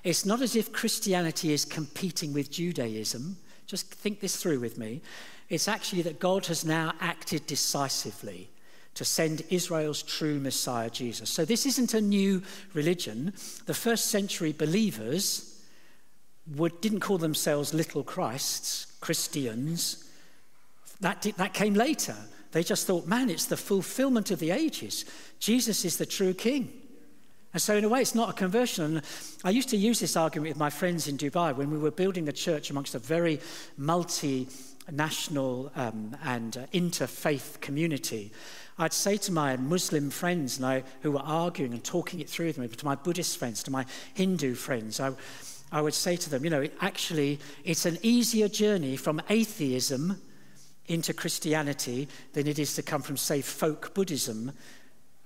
It's 0.04 0.26
not 0.26 0.42
as 0.42 0.56
if 0.56 0.72
Christianity 0.72 1.52
is 1.52 1.66
competing 1.66 2.32
with 2.32 2.52
Judaism. 2.52 3.38
Just 3.68 3.94
think 3.94 4.20
this 4.20 4.36
through 4.36 4.60
with 4.60 4.78
me. 4.78 5.02
It's 5.50 5.68
actually 5.68 6.02
that 6.04 6.20
God 6.20 6.46
has 6.48 6.66
now 6.66 6.94
acted 7.00 7.46
decisively 7.48 8.50
to 8.96 9.06
send 9.06 9.44
Israel's 9.50 10.02
true 10.02 10.40
Messiah, 10.40 10.90
Jesus. 10.90 11.30
So 11.30 11.46
this 11.46 11.66
isn't 11.66 11.94
a 11.94 12.02
new 12.02 12.42
religion. 12.74 13.34
The 13.66 13.74
first 13.74 14.08
century 14.08 14.54
believers 14.54 15.62
would, 16.56 16.80
didn't 16.82 17.02
call 17.02 17.18
themselves 17.18 17.74
little 17.74 18.04
Christs, 18.04 18.88
Christians. 19.02 20.10
That, 21.02 21.22
did, 21.22 21.36
that 21.36 21.54
came 21.54 21.74
later. 21.74 22.16
They 22.52 22.64
just 22.64 22.88
thought, 22.88 23.06
man, 23.06 23.30
it's 23.30 23.46
the 23.46 23.58
fulfillment 23.58 24.32
of 24.32 24.40
the 24.40 24.52
ages. 24.52 25.04
Jesus 25.40 25.84
is 25.84 25.98
the 25.98 26.06
true 26.06 26.34
king. 26.34 26.72
And 27.56 27.62
so, 27.62 27.78
in 27.78 27.86
a 27.86 27.88
way, 27.88 28.02
it's 28.02 28.14
not 28.14 28.32
a 28.32 28.34
conversion. 28.34 28.98
And 28.98 29.02
I 29.46 29.50
used 29.50 29.70
to 29.70 29.78
use 29.78 30.02
this 30.02 30.18
argument 30.18 30.50
with 30.50 30.60
my 30.60 30.70
friends 30.70 31.08
in 31.08 31.18
Dubai 31.18 31.56
when 31.56 31.72
we 31.72 31.78
were 31.78 31.90
building 31.90 32.26
the 32.26 32.34
church 32.34 32.70
amongst 32.70 32.96
a 32.96 33.00
very 33.00 33.40
multi 33.78 34.50
national 34.92 35.72
um, 35.78 36.18
and 36.26 36.58
uh, 36.58 36.66
interfaith 36.74 37.62
community, 37.62 38.34
I'd 38.78 38.92
say 38.92 39.16
to 39.16 39.32
my 39.32 39.56
Muslim 39.56 40.10
friends 40.10 40.62
I, 40.62 40.84
who 41.00 41.14
were 41.14 41.22
arguing 41.22 41.72
and 41.72 41.82
talking 41.82 42.20
it 42.20 42.30
through 42.30 42.48
with 42.48 42.58
me, 42.58 42.68
to 42.68 42.86
my 42.86 42.96
Buddhist 42.96 43.38
friends, 43.38 43.64
to 43.64 43.72
my 43.72 43.86
Hindu 44.16 44.56
friends, 44.56 45.00
I, 45.00 45.14
I 45.72 45.80
would 45.80 45.94
say 45.94 46.18
to 46.18 46.30
them, 46.30 46.44
you 46.44 46.50
know, 46.50 46.68
actually, 46.82 47.40
it's 47.64 47.86
an 47.86 48.00
easier 48.02 48.50
journey 48.50 48.98
from 48.98 49.22
atheism 49.30 50.22
into 50.88 51.14
Christianity 51.14 52.10
than 52.34 52.48
it 52.48 52.60
is 52.60 52.76
to 52.76 52.84
come 52.84 53.02
from, 53.02 53.16
say, 53.16 53.42
folk 53.42 53.94
Buddhism 53.94 54.52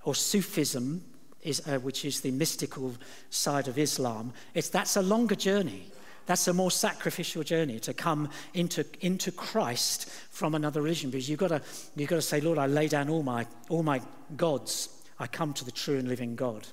or 0.03 0.13
Sufism, 0.13 1.03
is, 1.43 1.65
uh, 1.67 1.79
which 1.79 2.05
is 2.05 2.21
the 2.21 2.31
mystical 2.31 2.93
side 3.29 3.67
of 3.67 3.77
Islam. 3.77 4.33
It's, 4.53 4.69
that's 4.69 4.95
a 4.95 5.01
longer 5.01 5.35
journey. 5.35 5.85
That's 6.25 6.47
a 6.47 6.53
more 6.53 6.69
sacrificial 6.69 7.43
journey 7.43 7.79
to 7.79 7.93
come 7.93 8.29
into, 8.53 8.85
into 9.01 9.31
Christ 9.31 10.09
from 10.29 10.53
another 10.53 10.81
religion 10.81 11.09
because 11.09 11.27
you've 11.27 11.39
got, 11.39 11.47
to, 11.47 11.61
you've 11.95 12.09
got 12.09 12.17
to 12.17 12.21
say, 12.21 12.39
Lord, 12.39 12.59
I 12.59 12.67
lay 12.67 12.87
down 12.87 13.09
all 13.09 13.23
my, 13.23 13.47
all 13.67 13.81
my 13.81 14.01
gods. 14.37 14.89
I 15.17 15.25
come 15.25 15.53
to 15.53 15.65
the 15.65 15.71
true 15.71 15.97
and 15.97 16.07
living 16.07 16.35
God. 16.35 16.67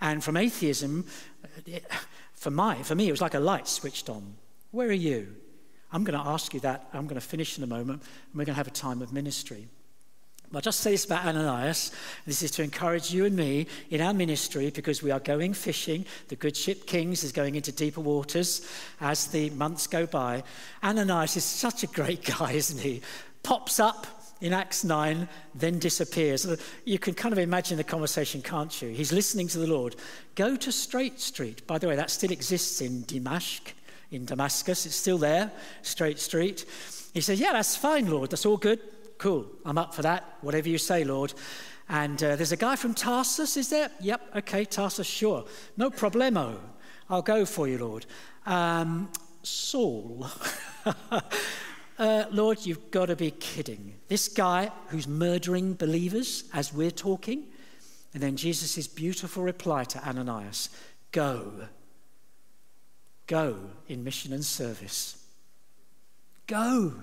And 0.00 0.22
from 0.22 0.36
atheism, 0.36 1.06
for, 2.34 2.50
my, 2.50 2.82
for 2.82 2.94
me, 2.94 3.08
it 3.08 3.10
was 3.10 3.20
like 3.20 3.34
a 3.34 3.40
light 3.40 3.66
switched 3.66 4.10
on. 4.10 4.34
Where 4.72 4.88
are 4.88 4.92
you? 4.92 5.34
I'm 5.92 6.04
going 6.04 6.18
to 6.18 6.26
ask 6.26 6.54
you 6.54 6.60
that. 6.60 6.88
I'm 6.92 7.04
going 7.04 7.20
to 7.20 7.26
finish 7.26 7.58
in 7.58 7.64
a 7.64 7.66
moment, 7.66 8.02
and 8.02 8.34
we're 8.34 8.44
going 8.44 8.54
to 8.54 8.58
have 8.58 8.68
a 8.68 8.70
time 8.70 9.02
of 9.02 9.12
ministry. 9.12 9.68
I'll 10.52 10.60
just 10.60 10.80
say 10.80 10.90
this 10.90 11.04
about 11.04 11.26
Ananias. 11.26 11.92
This 12.26 12.42
is 12.42 12.50
to 12.52 12.64
encourage 12.64 13.12
you 13.12 13.24
and 13.24 13.36
me 13.36 13.68
in 13.90 14.00
our 14.00 14.12
ministry 14.12 14.70
because 14.70 15.00
we 15.00 15.12
are 15.12 15.20
going 15.20 15.54
fishing. 15.54 16.04
The 16.26 16.34
good 16.34 16.56
ship 16.56 16.86
Kings 16.86 17.22
is 17.22 17.30
going 17.30 17.54
into 17.54 17.70
deeper 17.70 18.00
waters 18.00 18.66
as 19.00 19.28
the 19.28 19.50
months 19.50 19.86
go 19.86 20.06
by. 20.06 20.42
Ananias 20.82 21.36
is 21.36 21.44
such 21.44 21.84
a 21.84 21.86
great 21.86 22.24
guy, 22.38 22.52
isn't 22.52 22.80
he? 22.80 23.00
Pops 23.44 23.78
up 23.78 24.08
in 24.40 24.52
Acts 24.52 24.82
9, 24.82 25.28
then 25.54 25.78
disappears. 25.78 26.46
You 26.84 26.98
can 26.98 27.14
kind 27.14 27.32
of 27.32 27.38
imagine 27.38 27.76
the 27.76 27.84
conversation, 27.84 28.42
can't 28.42 28.82
you? 28.82 28.88
He's 28.88 29.12
listening 29.12 29.46
to 29.48 29.58
the 29.58 29.68
Lord. 29.68 29.94
Go 30.34 30.56
to 30.56 30.72
Straight 30.72 31.20
Street. 31.20 31.64
By 31.68 31.78
the 31.78 31.86
way, 31.86 31.94
that 31.94 32.10
still 32.10 32.32
exists 32.32 32.80
in 32.80 33.04
Damascus. 33.04 33.74
In 34.10 34.24
Damascus, 34.24 34.86
it's 34.86 34.96
still 34.96 35.18
there, 35.18 35.52
Straight 35.82 36.18
Street. 36.18 36.64
He 37.14 37.20
says, 37.20 37.38
Yeah, 37.38 37.52
that's 37.52 37.76
fine, 37.76 38.10
Lord. 38.10 38.30
That's 38.30 38.44
all 38.44 38.56
good. 38.56 38.80
Cool, 39.20 39.44
I'm 39.66 39.76
up 39.76 39.94
for 39.94 40.00
that. 40.00 40.38
Whatever 40.40 40.70
you 40.70 40.78
say, 40.78 41.04
Lord. 41.04 41.34
And 41.90 42.22
uh, 42.22 42.36
there's 42.36 42.52
a 42.52 42.56
guy 42.56 42.74
from 42.74 42.94
Tarsus, 42.94 43.58
is 43.58 43.68
there? 43.68 43.90
Yep, 44.00 44.22
okay, 44.36 44.64
Tarsus, 44.64 45.06
sure. 45.06 45.44
No 45.76 45.90
problemo. 45.90 46.56
I'll 47.10 47.20
go 47.20 47.44
for 47.44 47.68
you, 47.68 47.76
Lord. 47.76 48.06
Um, 48.46 49.10
Saul. 49.42 50.26
uh, 51.98 52.24
Lord, 52.30 52.64
you've 52.64 52.90
got 52.90 53.06
to 53.06 53.16
be 53.16 53.32
kidding. 53.32 53.92
This 54.08 54.26
guy 54.26 54.70
who's 54.88 55.06
murdering 55.06 55.74
believers 55.74 56.44
as 56.54 56.72
we're 56.72 56.90
talking. 56.90 57.44
And 58.14 58.22
then 58.22 58.36
Jesus' 58.36 58.86
beautiful 58.86 59.42
reply 59.42 59.84
to 59.84 60.08
Ananias 60.08 60.70
Go. 61.12 61.68
Go 63.26 63.58
in 63.86 64.02
mission 64.02 64.32
and 64.32 64.46
service. 64.46 65.22
Go. 66.46 66.94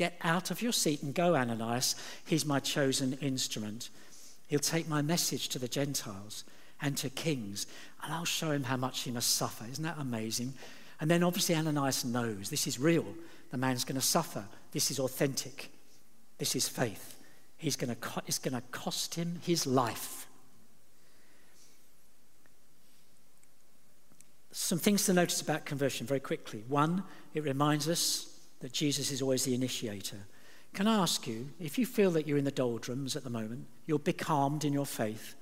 Get 0.00 0.16
out 0.22 0.50
of 0.50 0.62
your 0.62 0.72
seat 0.72 1.02
and 1.02 1.14
go, 1.14 1.36
Ananias. 1.36 1.94
He's 2.24 2.46
my 2.46 2.58
chosen 2.58 3.18
instrument. 3.20 3.90
He'll 4.46 4.58
take 4.58 4.88
my 4.88 5.02
message 5.02 5.50
to 5.50 5.58
the 5.58 5.68
Gentiles 5.68 6.44
and 6.80 6.96
to 6.96 7.10
kings, 7.10 7.66
and 8.02 8.10
I'll 8.10 8.24
show 8.24 8.50
him 8.50 8.64
how 8.64 8.78
much 8.78 9.02
he 9.02 9.10
must 9.10 9.36
suffer. 9.36 9.66
Isn't 9.70 9.84
that 9.84 9.98
amazing? 9.98 10.54
And 11.02 11.10
then 11.10 11.22
obviously 11.22 11.54
Ananias 11.54 12.02
knows 12.02 12.48
this 12.48 12.66
is 12.66 12.78
real. 12.78 13.04
The 13.50 13.58
man's 13.58 13.84
going 13.84 14.00
to 14.00 14.06
suffer. 14.06 14.46
This 14.72 14.90
is 14.90 14.98
authentic. 14.98 15.70
This 16.38 16.56
is 16.56 16.66
faith. 16.66 17.18
He's 17.58 17.76
going 17.76 17.94
to, 17.94 18.22
it's 18.26 18.38
going 18.38 18.54
to 18.54 18.62
cost 18.70 19.16
him 19.16 19.38
his 19.42 19.66
life. 19.66 20.26
Some 24.50 24.78
things 24.78 25.04
to 25.04 25.12
notice 25.12 25.42
about 25.42 25.66
conversion 25.66 26.06
very 26.06 26.20
quickly. 26.20 26.64
One, 26.68 27.04
it 27.34 27.44
reminds 27.44 27.86
us 27.86 28.29
that 28.60 28.72
Jesus 28.72 29.10
is 29.10 29.22
always 29.22 29.44
the 29.44 29.54
initiator. 29.54 30.18
Can 30.72 30.86
I 30.86 30.96
ask 30.96 31.26
you, 31.26 31.50
if 31.58 31.78
you 31.78 31.86
feel 31.86 32.10
that 32.12 32.26
you're 32.26 32.38
in 32.38 32.44
the 32.44 32.50
doldrums 32.50 33.16
at 33.16 33.24
the 33.24 33.30
moment, 33.30 33.66
you're 33.86 33.98
becalmed 33.98 34.64
in 34.64 34.72
your 34.72 34.86
faith, 34.86 35.34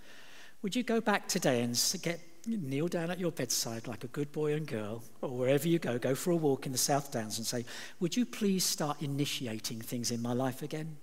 would 0.63 0.75
you 0.75 0.83
go 0.83 1.01
back 1.01 1.29
today 1.29 1.63
and 1.63 1.79
get 2.03 2.21
kneel 2.47 2.89
down 2.89 3.11
at 3.11 3.19
your 3.19 3.31
bedside 3.31 3.87
like 3.87 4.05
a 4.05 4.09
good 4.09 4.33
boy 4.33 4.55
and 4.55 4.67
girl, 4.67 5.03
or 5.21 5.31
wherever 5.31 5.69
you 5.69 5.79
go, 5.79 5.99
go 5.99 6.15
for 6.15 6.31
a 6.31 6.37
walk 6.37 6.67
in 6.67 6.73
the 6.73 6.79
South 6.79 7.13
Downs 7.13 7.39
and 7.39 7.47
say, 7.47 7.65
Would 8.01 8.17
you 8.17 8.25
please 8.25 8.65
start 8.65 9.03
initiating 9.03 9.81
things 9.81 10.11
in 10.11 10.23
my 10.23 10.33
life 10.33 10.63
again? 10.63 10.97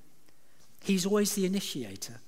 He's 0.83 1.05
always 1.05 1.35
the 1.35 1.45
initiator. 1.45 2.19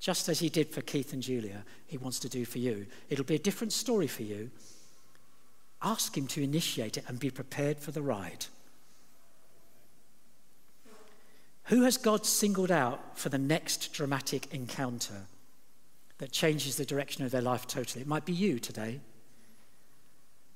Just 0.00 0.28
as 0.28 0.40
he 0.40 0.48
did 0.48 0.68
for 0.68 0.82
Keith 0.82 1.12
and 1.12 1.22
Julia, 1.22 1.64
he 1.86 1.96
wants 1.96 2.18
to 2.20 2.28
do 2.28 2.44
for 2.44 2.58
you. 2.58 2.86
It'll 3.08 3.24
be 3.24 3.36
a 3.36 3.38
different 3.38 3.72
story 3.72 4.06
for 4.06 4.22
you. 4.22 4.50
Ask 5.82 6.16
him 6.16 6.26
to 6.28 6.42
initiate 6.42 6.96
it 6.96 7.04
and 7.08 7.18
be 7.18 7.30
prepared 7.30 7.78
for 7.78 7.90
the 7.90 8.02
ride. 8.02 8.46
Who 11.64 11.82
has 11.82 11.96
God 11.96 12.26
singled 12.26 12.70
out 12.70 13.18
for 13.18 13.28
the 13.30 13.38
next 13.38 13.92
dramatic 13.92 14.52
encounter 14.52 15.26
that 16.18 16.32
changes 16.32 16.76
the 16.76 16.84
direction 16.84 17.24
of 17.24 17.30
their 17.30 17.40
life 17.40 17.66
totally? 17.66 18.02
It 18.02 18.06
might 18.08 18.26
be 18.26 18.32
you 18.32 18.58
today. 18.58 19.00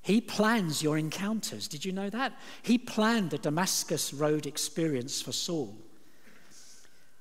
He 0.02 0.20
plans 0.20 0.82
your 0.82 0.96
encounters. 0.96 1.68
Did 1.68 1.84
you 1.84 1.92
know 1.92 2.10
that? 2.10 2.32
He 2.62 2.78
planned 2.78 3.30
the 3.30 3.38
Damascus 3.38 4.12
Road 4.12 4.46
experience 4.46 5.20
for 5.20 5.32
Saul. 5.32 5.76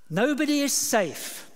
Nobody 0.09 0.61
is 0.61 0.73
safe. 0.73 1.49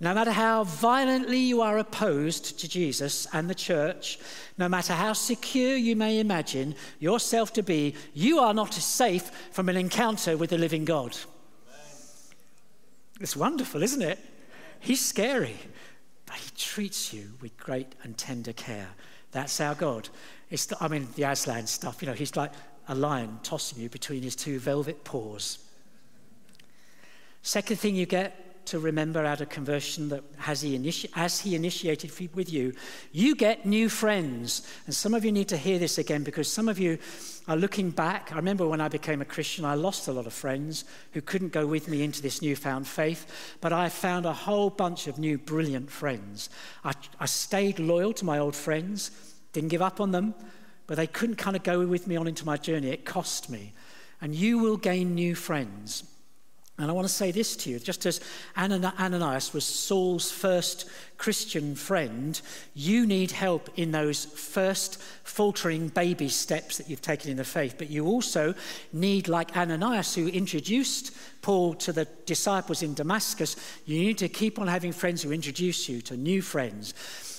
No 0.00 0.12
matter 0.12 0.32
how 0.32 0.64
violently 0.64 1.38
you 1.38 1.62
are 1.62 1.78
opposed 1.78 2.58
to 2.58 2.68
Jesus 2.68 3.26
and 3.32 3.48
the 3.48 3.54
church, 3.54 4.18
no 4.58 4.68
matter 4.68 4.92
how 4.92 5.12
secure 5.12 5.76
you 5.76 5.94
may 5.94 6.18
imagine 6.18 6.74
yourself 6.98 7.52
to 7.54 7.62
be, 7.62 7.94
you 8.12 8.38
are 8.40 8.52
not 8.52 8.74
safe 8.74 9.30
from 9.52 9.68
an 9.68 9.76
encounter 9.76 10.36
with 10.36 10.50
the 10.50 10.58
living 10.58 10.84
God. 10.84 11.16
It's 13.20 13.36
wonderful, 13.36 13.82
isn't 13.82 14.02
it? 14.02 14.18
He's 14.80 15.04
scary, 15.04 15.56
but 16.26 16.36
he 16.36 16.50
treats 16.56 17.12
you 17.12 17.34
with 17.40 17.56
great 17.56 17.94
and 18.02 18.18
tender 18.18 18.52
care. 18.52 18.88
That's 19.30 19.60
our 19.60 19.74
God. 19.74 20.08
It's 20.50 20.66
the, 20.66 20.76
I 20.80 20.88
mean, 20.88 21.08
the 21.14 21.22
Aslan 21.22 21.66
stuff, 21.66 22.02
you 22.02 22.08
know, 22.08 22.14
he's 22.14 22.36
like 22.36 22.52
a 22.88 22.94
lion 22.94 23.38
tossing 23.42 23.80
you 23.80 23.88
between 23.88 24.22
his 24.22 24.36
two 24.36 24.58
velvet 24.58 25.04
paws. 25.04 25.58
Second 27.42 27.76
thing 27.76 27.94
you 27.94 28.06
get 28.06 28.43
to 28.66 28.78
remember 28.78 29.24
out 29.24 29.40
of 29.40 29.48
conversion 29.48 30.08
that 30.08 30.24
as 30.46 30.60
he, 30.60 30.78
initi- 30.78 31.10
as 31.14 31.40
he 31.40 31.54
initiated 31.54 32.10
with 32.34 32.52
you, 32.52 32.72
you 33.12 33.34
get 33.34 33.66
new 33.66 33.88
friends. 33.88 34.66
And 34.86 34.94
some 34.94 35.14
of 35.14 35.24
you 35.24 35.32
need 35.32 35.48
to 35.48 35.56
hear 35.56 35.78
this 35.78 35.98
again 35.98 36.22
because 36.22 36.50
some 36.50 36.68
of 36.68 36.78
you 36.78 36.98
are 37.46 37.56
looking 37.56 37.90
back. 37.90 38.32
I 38.32 38.36
remember 38.36 38.66
when 38.66 38.80
I 38.80 38.88
became 38.88 39.20
a 39.20 39.26
Christian, 39.26 39.64
I 39.64 39.74
lost 39.74 40.08
a 40.08 40.12
lot 40.12 40.26
of 40.26 40.32
friends 40.32 40.84
who 41.12 41.20
couldn't 41.20 41.52
go 41.52 41.66
with 41.66 41.88
me 41.88 42.02
into 42.02 42.22
this 42.22 42.40
newfound 42.40 42.86
faith, 42.86 43.56
but 43.60 43.72
I 43.72 43.88
found 43.88 44.26
a 44.26 44.32
whole 44.32 44.70
bunch 44.70 45.06
of 45.06 45.18
new 45.18 45.38
brilliant 45.38 45.90
friends. 45.90 46.48
I, 46.84 46.92
I 47.20 47.26
stayed 47.26 47.78
loyal 47.78 48.12
to 48.14 48.24
my 48.24 48.38
old 48.38 48.56
friends, 48.56 49.10
didn't 49.52 49.68
give 49.68 49.82
up 49.82 50.00
on 50.00 50.12
them, 50.12 50.34
but 50.86 50.96
they 50.96 51.06
couldn't 51.06 51.36
kind 51.36 51.56
of 51.56 51.62
go 51.62 51.86
with 51.86 52.06
me 52.06 52.16
on 52.16 52.26
into 52.26 52.46
my 52.46 52.56
journey. 52.56 52.88
It 52.88 53.04
cost 53.04 53.50
me. 53.50 53.72
And 54.20 54.34
you 54.34 54.58
will 54.58 54.76
gain 54.76 55.14
new 55.14 55.34
friends. 55.34 56.04
And 56.76 56.90
I 56.90 56.92
want 56.92 57.06
to 57.06 57.14
say 57.14 57.30
this 57.30 57.54
to 57.56 57.70
you 57.70 57.78
just 57.78 58.04
as 58.04 58.20
Ananias 58.56 59.52
was 59.52 59.64
Saul's 59.64 60.32
first 60.32 60.88
Christian 61.18 61.76
friend, 61.76 62.40
you 62.74 63.06
need 63.06 63.30
help 63.30 63.70
in 63.76 63.92
those 63.92 64.24
first 64.24 65.00
faltering 65.22 65.88
baby 65.88 66.28
steps 66.28 66.78
that 66.78 66.90
you've 66.90 67.00
taken 67.00 67.30
in 67.30 67.36
the 67.36 67.44
faith. 67.44 67.76
But 67.78 67.90
you 67.90 68.06
also 68.06 68.54
need, 68.92 69.28
like 69.28 69.56
Ananias, 69.56 70.16
who 70.16 70.26
introduced 70.26 71.16
Paul 71.42 71.74
to 71.74 71.92
the 71.92 72.06
disciples 72.26 72.82
in 72.82 72.94
Damascus, 72.94 73.54
you 73.86 74.00
need 74.00 74.18
to 74.18 74.28
keep 74.28 74.58
on 74.58 74.66
having 74.66 74.92
friends 74.92 75.22
who 75.22 75.30
introduce 75.30 75.88
you 75.88 76.00
to 76.02 76.16
new 76.16 76.42
friends. 76.42 76.92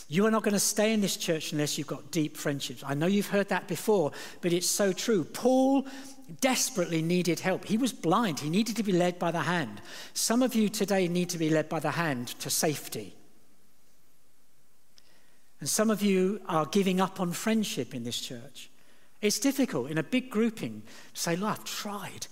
You 0.08 0.26
are 0.28 0.32
not 0.32 0.44
going 0.44 0.54
to 0.54 0.60
stay 0.60 0.94
in 0.94 1.02
this 1.02 1.18
church 1.18 1.52
unless 1.52 1.78
you've 1.78 1.88
got 1.88 2.12
deep 2.12 2.38
friendships. 2.38 2.84
I 2.86 2.94
know 2.94 3.08
you've 3.08 3.28
heard 3.28 3.50
that 3.50 3.68
before, 3.68 4.12
but 4.40 4.54
it's 4.54 4.68
so 4.68 4.94
true. 4.94 5.24
Paul 5.24 5.88
desperately 6.42 7.02
needed 7.02 7.40
help. 7.40 7.66
He 7.66 7.78
was 7.78 7.94
blind, 7.94 8.40
he 8.40 8.50
needed 8.50 8.76
to 8.78 8.84
be 8.84 8.92
led 8.92 9.20
by 9.20 9.32
the 9.32 9.42
hand. 9.42 9.82
Some 10.14 10.42
of 10.42 10.56
you 10.56 10.70
today 10.70 11.08
need 11.08 11.30
to 11.30 11.38
be 11.38 11.50
led 11.50 11.70
by 11.70 11.80
the 11.80 11.92
hand 11.92 12.28
to 12.40 12.50
safety. 12.50 13.16
And 15.60 15.70
some 15.70 15.90
of 15.90 16.02
you 16.02 16.42
are 16.48 16.66
giving 16.66 17.00
up 17.00 17.20
on 17.20 17.32
friendship 17.32 17.96
in 17.96 18.04
this 18.04 18.20
church. 18.20 18.70
It's 19.22 19.40
difficult 19.40 19.90
in 19.90 19.98
a 19.98 20.04
big 20.04 20.30
grouping 20.30 20.84
to 21.14 21.20
say, 21.20 21.36
Look, 21.36 21.50
I've 21.50 21.64
tried. 21.64 22.28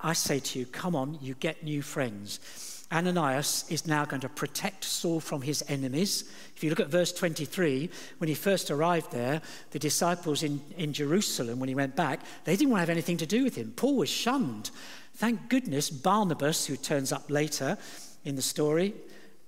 I 0.00 0.12
say 0.12 0.40
to 0.40 0.58
you, 0.58 0.66
come 0.66 0.94
on, 0.94 1.18
you 1.20 1.34
get 1.34 1.64
new 1.64 1.82
friends. 1.82 2.75
Ananias 2.92 3.64
is 3.68 3.86
now 3.86 4.04
going 4.04 4.20
to 4.20 4.28
protect 4.28 4.84
Saul 4.84 5.18
from 5.18 5.42
his 5.42 5.64
enemies. 5.68 6.24
If 6.54 6.62
you 6.62 6.70
look 6.70 6.80
at 6.80 6.88
verse 6.88 7.12
23, 7.12 7.90
when 8.18 8.28
he 8.28 8.34
first 8.34 8.70
arrived 8.70 9.10
there, 9.10 9.42
the 9.72 9.78
disciples 9.78 10.42
in, 10.42 10.60
in 10.76 10.92
Jerusalem, 10.92 11.58
when 11.58 11.68
he 11.68 11.74
went 11.74 11.96
back, 11.96 12.20
they 12.44 12.56
didn't 12.56 12.70
want 12.70 12.78
to 12.78 12.82
have 12.82 12.90
anything 12.90 13.16
to 13.16 13.26
do 13.26 13.42
with 13.42 13.56
him. 13.56 13.72
Paul 13.74 13.96
was 13.96 14.08
shunned. 14.08 14.70
Thank 15.14 15.48
goodness 15.48 15.90
Barnabas, 15.90 16.66
who 16.66 16.76
turns 16.76 17.10
up 17.10 17.28
later 17.28 17.76
in 18.24 18.36
the 18.36 18.42
story, 18.42 18.94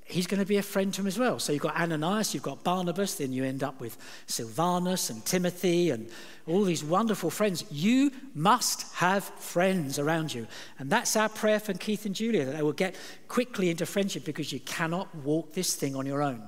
he's 0.08 0.26
going 0.26 0.40
to 0.40 0.46
be 0.46 0.56
a 0.56 0.62
friend 0.62 0.92
to 0.94 1.02
him 1.02 1.06
as 1.06 1.18
well. 1.18 1.38
So 1.38 1.52
you've 1.52 1.62
got 1.62 1.78
Ananias, 1.78 2.32
you've 2.32 2.42
got 2.42 2.64
Barnabas, 2.64 3.16
then 3.16 3.32
you 3.32 3.44
end 3.44 3.62
up 3.62 3.78
with 3.78 3.96
Silvanus 4.26 5.10
and 5.10 5.24
Timothy 5.24 5.90
and 5.90 6.08
all 6.46 6.64
these 6.64 6.82
wonderful 6.82 7.30
friends. 7.30 7.64
You 7.70 8.10
must 8.34 8.94
have 8.94 9.24
friends 9.24 9.98
around 9.98 10.32
you. 10.32 10.46
And 10.78 10.88
that's 10.88 11.14
our 11.14 11.28
prayer 11.28 11.60
for 11.60 11.74
Keith 11.74 12.06
and 12.06 12.14
Julia, 12.14 12.46
that 12.46 12.56
they 12.56 12.62
will 12.62 12.72
get 12.72 12.96
quickly 13.28 13.68
into 13.68 13.84
friendship 13.84 14.24
because 14.24 14.50
you 14.50 14.60
cannot 14.60 15.14
walk 15.14 15.52
this 15.52 15.74
thing 15.74 15.94
on 15.94 16.06
your 16.06 16.22
own. 16.22 16.42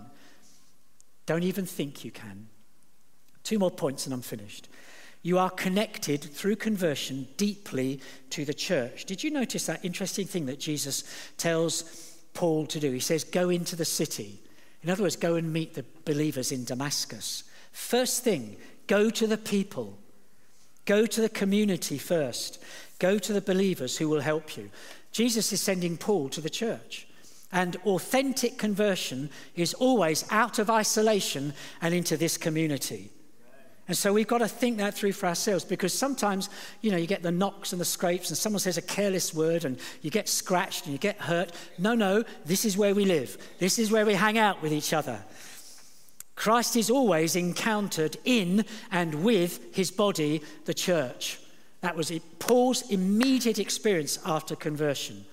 Don't 1.27 1.45
even 1.45 1.67
think 1.67 2.03
you 2.03 2.11
can. 2.11 2.49
Two 3.45 3.59
more 3.59 3.71
points 3.71 4.07
and 4.07 4.15
I'm 4.15 4.23
finished. 4.23 4.69
You 5.23 5.39
are 5.39 5.51
connected 5.51 6.23
through 6.23 6.57
conversion 6.57 7.29
deeply 7.37 8.01
to 8.31 8.47
the 8.47 8.55
church. 8.55 9.05
Did 9.05 9.23
you 9.23 9.31
notice 9.31 9.67
that 9.67 9.85
interesting 9.85 10.27
thing 10.27 10.47
that 10.47 10.59
Jesus 10.59 11.05
tells 11.37 12.10
Paul 12.35 12.67
to 12.67 12.81
do. 12.81 12.93
He 12.93 13.01
says, 13.01 13.25
Go 13.25 13.51
into 13.51 13.77
the 13.77 13.85
city. 13.85 14.41
In 14.83 14.91
other 14.91 15.03
words, 15.03 15.17
go 15.17 15.35
and 15.35 15.53
meet 15.53 15.75
the 15.75 15.85
believers 16.05 16.53
in 16.53 16.65
Damascus. 16.65 17.45
First 17.73 18.25
thing, 18.25 18.57
go 18.87 19.11
to 19.11 19.27
the 19.27 19.37
people. 19.37 19.99
Go 20.87 21.07
to 21.07 21.21
the 21.21 21.29
community 21.29 21.99
first. 21.99 22.63
Go 22.99 23.19
to 23.19 23.33
the 23.33 23.41
believers 23.41 23.97
who 23.97 24.09
will 24.09 24.21
help 24.21 24.57
you. 24.57 24.71
Jesus 25.13 25.53
is 25.53 25.61
sending 25.61 25.97
Paul 25.97 26.29
to 26.31 26.41
the 26.41 26.51
church. 26.51 27.07
And 27.53 27.77
authentic 27.85 28.59
conversion 28.59 29.29
is 29.57 29.75
always 29.75 30.25
out 30.31 30.59
of 30.59 30.71
isolation 30.71 31.53
and 31.83 31.95
into 31.95 32.17
this 32.17 32.37
community. 32.37 33.11
And 33.91 33.97
so 33.97 34.13
we've 34.13 34.29
got 34.29 34.39
to 34.39 34.47
think 34.47 34.79
that 34.79 34.95
through 34.95 35.11
for 35.11 35.27
ourselves 35.27 35.65
because 35.65 35.93
sometimes, 35.93 36.49
you 36.81 36.93
know, 36.93 36.97
you 36.97 37.09
get 37.09 37.25
the 37.25 37.33
knocks 37.33 37.73
and 37.73 37.81
the 37.81 37.85
scrapes 37.85 38.29
and 38.29 38.39
someone 38.39 38.61
says 38.61 38.79
a 38.79 38.83
careless 38.83 39.35
word 39.35 39.65
and 39.65 39.81
you 40.01 40.13
get 40.13 40.29
scratched 40.29 40.85
and 40.85 40.93
you 40.93 40.99
get 41.01 41.17
hurt. 41.17 41.51
No, 41.77 41.97
no, 41.97 42.23
this 42.45 42.65
is 42.65 42.77
where 42.77 42.95
we 42.95 43.05
live. 43.05 43.37
This 43.59 43.81
is 43.81 43.91
where 43.91 44.07
we 44.07 44.15
hang 44.15 44.39
out 44.39 44.63
with 44.63 44.73
each 44.73 44.93
other. 44.93 45.19
Christ 46.37 46.77
is 46.77 46.89
always 46.89 47.35
encountered 47.35 48.17
in 48.25 48.65
and 48.93 49.25
with 49.25 49.75
his 49.75 49.91
body, 49.91 50.41
the 50.67 50.75
church. 50.75 51.41
That 51.81 51.97
was 51.97 52.13
Paul's 52.39 52.89
immediate 52.93 53.59
experience 53.59 54.21
after 54.25 54.55
conversion. 54.55 55.25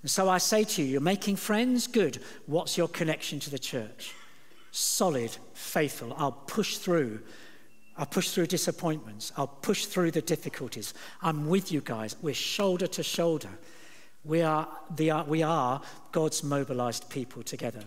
And 0.00 0.10
so 0.10 0.26
I 0.26 0.38
say 0.38 0.64
to 0.64 0.82
you, 0.82 0.88
you're 0.88 1.00
making 1.02 1.36
friends? 1.36 1.86
Good. 1.86 2.22
What's 2.46 2.78
your 2.78 2.88
connection 2.88 3.40
to 3.40 3.50
the 3.50 3.58
church? 3.58 4.14
Solid, 4.70 5.36
faithful. 5.52 6.14
I'll 6.16 6.32
push 6.32 6.78
through 6.78 7.20
I'll 8.00 8.06
push 8.06 8.30
through 8.30 8.46
disappointments. 8.46 9.30
I'll 9.36 9.46
push 9.46 9.84
through 9.84 10.12
the 10.12 10.22
difficulties. 10.22 10.94
I'm 11.20 11.50
with 11.50 11.70
you 11.70 11.82
guys. 11.82 12.16
We're 12.22 12.32
shoulder 12.32 12.86
to 12.86 13.02
shoulder. 13.02 13.50
We 14.24 14.40
are, 14.40 14.66
the, 14.96 15.10
uh, 15.10 15.24
we 15.24 15.42
are 15.42 15.82
God's 16.10 16.42
mobilized 16.42 17.10
people 17.10 17.42
together. 17.42 17.82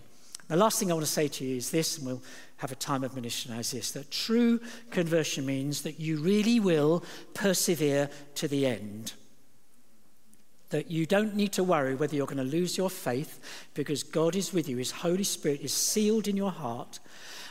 The 0.50 0.56
last 0.56 0.78
thing 0.78 0.92
I 0.92 0.94
want 0.94 1.08
to 1.08 1.12
say 1.12 1.28
to 1.30 1.44
you 1.44 1.58
is 1.58 1.72
this, 1.72 1.98
and 1.98 2.06
we'll 2.06 2.22
have 2.58 2.72
a 2.72 2.76
time 2.76 3.04
of 3.04 3.16
ministry 3.16 3.56
as 3.56 3.72
this 3.72 3.90
that 3.94 4.12
true 4.12 4.62
conversion 4.92 5.48
means 5.48 5.82
that 5.82 6.00
you 6.00 6.20
really 6.20 6.60
will 6.60 7.04
persevere 7.34 8.08
to 8.36 8.48
the 8.48 8.68
end. 8.68 9.14
That 10.70 10.92
you 10.92 11.08
don't 11.08 11.36
need 11.36 11.54
to 11.54 11.64
worry 11.64 11.96
whether 11.96 12.16
you're 12.16 12.28
going 12.28 12.38
to 12.38 12.44
lose 12.44 12.78
your 12.78 12.92
faith 12.92 13.40
because 13.74 14.04
God 14.04 14.36
is 14.36 14.54
with 14.54 14.70
you. 14.70 14.78
His 14.78 14.92
Holy 14.92 15.24
Spirit 15.24 15.62
is 15.62 15.74
sealed 15.74 16.28
in 16.28 16.38
your 16.38 16.52
heart. 16.52 17.00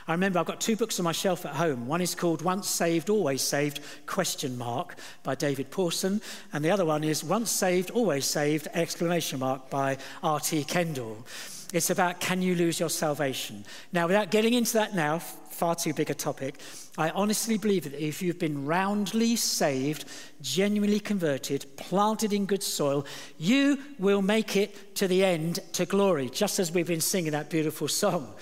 I 0.09 0.13
remember 0.13 0.39
I've 0.39 0.47
got 0.47 0.61
two 0.61 0.77
books 0.77 0.99
on 0.99 1.05
my 1.05 1.13
shelf 1.13 1.47
at 1.47 1.55
home. 1.55 1.87
One 1.87 2.01
is 2.01 2.15
called 2.15 2.43
Once 2.43 2.69
Saved, 2.69 3.09
Always 3.09 3.43
Saved, 3.43 3.81
question 4.07 4.59
mark, 4.59 4.97
by 5.23 5.35
David 5.35 5.71
Pawson. 5.71 6.21
And 6.53 6.65
the 6.65 6.71
other 6.71 6.85
one 6.85 7.05
is 7.05 7.23
Once 7.23 7.51
Saved, 7.51 7.91
Always 7.91 8.25
Saved, 8.25 8.67
exclamation 8.75 9.39
mark, 9.39 9.71
by 9.71 9.99
R.T. 10.23 10.65
Kendall. 10.65 11.25
It's 11.73 11.91
about 11.91 12.21
can 12.21 12.43
you 12.43 12.55
lose 12.55 12.81
your 12.81 12.91
salvation? 12.91 13.65
Now, 13.93 14.07
without 14.07 14.31
getting 14.31 14.55
into 14.55 14.75
that 14.75 14.95
now, 14.95 15.21
far 15.21 15.75
too 15.75 15.95
big 15.95 16.11
a 16.11 16.15
topic, 16.15 16.61
I 16.99 17.11
honestly 17.11 17.57
believe 17.57 17.85
that 17.85 17.95
if 17.95 18.21
you've 18.21 18.39
been 18.39 18.67
roundly 18.67 19.37
saved, 19.37 20.05
genuinely 20.43 21.01
converted, 21.01 21.65
planted 21.77 22.33
in 22.33 22.45
good 22.45 22.63
soil, 22.63 23.07
you 23.39 23.79
will 23.99 24.21
make 24.21 24.57
it 24.57 24.97
to 24.97 25.09
the 25.09 25.25
end 25.25 25.61
to 25.75 25.87
glory, 25.87 26.29
just 26.29 26.59
as 26.59 26.73
we've 26.73 26.87
been 26.87 27.01
singing 27.01 27.33
that 27.33 27.49
beautiful 27.49 27.89
song 27.89 28.35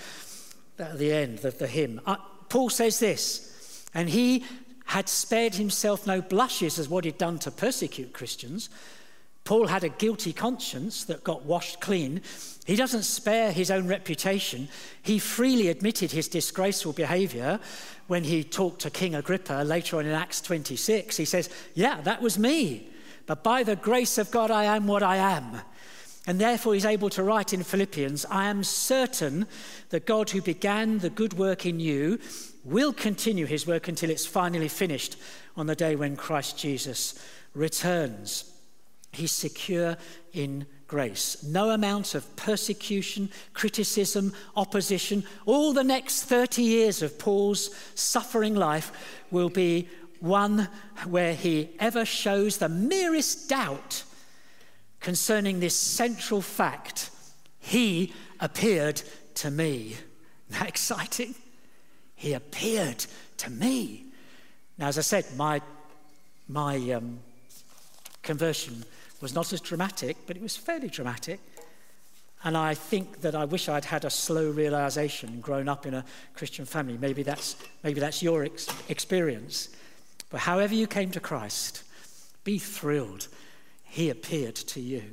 at 0.79 0.97
the 0.97 1.11
end 1.11 1.43
of 1.45 1.57
the 1.57 1.67
hymn. 1.67 2.01
Uh, 2.05 2.17
Paul 2.49 2.69
says 2.69 2.99
this, 2.99 3.85
and 3.93 4.09
he 4.09 4.43
had 4.85 5.07
spared 5.07 5.55
himself 5.55 6.05
no 6.05 6.21
blushes 6.21 6.77
as 6.77 6.89
what 6.89 7.05
he'd 7.05 7.17
done 7.17 7.39
to 7.39 7.51
persecute 7.51 8.13
Christians. 8.13 8.69
Paul 9.43 9.67
had 9.67 9.83
a 9.83 9.89
guilty 9.89 10.33
conscience 10.33 11.05
that 11.05 11.23
got 11.23 11.45
washed 11.45 11.79
clean. 11.79 12.21
He 12.65 12.75
doesn't 12.75 13.03
spare 13.03 13.51
his 13.51 13.71
own 13.71 13.87
reputation. 13.87 14.67
He 15.01 15.17
freely 15.17 15.69
admitted 15.69 16.11
his 16.11 16.27
disgraceful 16.27 16.93
behavior 16.93 17.59
when 18.07 18.23
he 18.23 18.43
talked 18.43 18.81
to 18.81 18.89
King 18.89 19.15
Agrippa 19.15 19.63
later 19.65 19.97
on 19.97 20.05
in 20.05 20.11
Acts 20.11 20.41
26. 20.41 21.17
He 21.17 21.25
says, 21.25 21.49
Yeah, 21.73 22.01
that 22.01 22.21
was 22.21 22.37
me. 22.37 22.89
But 23.25 23.43
by 23.43 23.63
the 23.63 23.75
grace 23.75 24.17
of 24.17 24.29
God, 24.29 24.51
I 24.51 24.65
am 24.65 24.87
what 24.87 25.03
I 25.03 25.17
am. 25.17 25.61
And 26.27 26.39
therefore, 26.39 26.75
he's 26.75 26.85
able 26.85 27.09
to 27.11 27.23
write 27.23 27.51
in 27.51 27.63
Philippians 27.63 28.25
I 28.29 28.45
am 28.45 28.63
certain 28.63 29.47
that 29.89 30.05
God, 30.05 30.29
who 30.29 30.41
began 30.41 30.99
the 30.99 31.09
good 31.09 31.33
work 31.33 31.65
in 31.65 31.79
you, 31.79 32.19
will 32.63 32.93
continue 32.93 33.45
his 33.47 33.65
work 33.65 33.87
until 33.87 34.09
it's 34.09 34.25
finally 34.25 34.67
finished 34.67 35.17
on 35.57 35.65
the 35.65 35.75
day 35.75 35.95
when 35.95 36.15
Christ 36.15 36.57
Jesus 36.59 37.15
returns. 37.55 38.45
He's 39.11 39.31
secure 39.31 39.97
in 40.31 40.67
grace. 40.87 41.43
No 41.43 41.71
amount 41.71 42.15
of 42.15 42.35
persecution, 42.35 43.29
criticism, 43.53 44.33
opposition, 44.55 45.23
all 45.45 45.73
the 45.73 45.83
next 45.83 46.23
30 46.25 46.61
years 46.61 47.01
of 47.01 47.17
Paul's 47.17 47.73
suffering 47.95 48.55
life 48.55 48.91
will 49.31 49.49
be 49.49 49.89
one 50.19 50.67
where 51.05 51.33
he 51.33 51.69
ever 51.79 52.05
shows 52.05 52.57
the 52.57 52.69
merest 52.69 53.49
doubt 53.49 54.03
concerning 55.01 55.59
this 55.59 55.75
central 55.75 56.41
fact. 56.41 57.09
He 57.59 58.13
appeared 58.39 59.01
to 59.35 59.51
me. 59.51 59.97
Isn't 60.49 60.59
that 60.59 60.69
exciting? 60.69 61.35
He 62.15 62.33
appeared 62.33 63.05
to 63.37 63.49
me. 63.49 64.05
Now, 64.77 64.87
as 64.87 64.97
I 64.97 65.01
said, 65.01 65.25
my, 65.35 65.61
my 66.47 66.77
um, 66.91 67.19
conversion 68.23 68.83
was 69.21 69.33
not 69.33 69.51
as 69.53 69.61
dramatic, 69.61 70.17
but 70.25 70.35
it 70.35 70.41
was 70.41 70.55
fairly 70.55 70.87
dramatic. 70.87 71.39
And 72.43 72.57
I 72.57 72.73
think 72.73 73.21
that 73.21 73.35
I 73.35 73.45
wish 73.45 73.69
I'd 73.69 73.85
had 73.85 74.03
a 74.03 74.09
slow 74.09 74.49
realization 74.49 75.41
grown 75.41 75.69
up 75.69 75.85
in 75.85 75.93
a 75.93 76.03
Christian 76.33 76.65
family. 76.65 76.97
Maybe 76.97 77.21
that's, 77.21 77.55
maybe 77.83 77.99
that's 77.99 78.23
your 78.23 78.43
ex- 78.43 78.67
experience. 78.89 79.69
But 80.31 80.41
however 80.41 80.73
you 80.73 80.87
came 80.87 81.11
to 81.11 81.19
Christ, 81.19 81.83
be 82.43 82.57
thrilled. 82.57 83.27
He 83.91 84.09
appeared 84.09 84.55
to 84.55 84.79
you. 84.79 85.03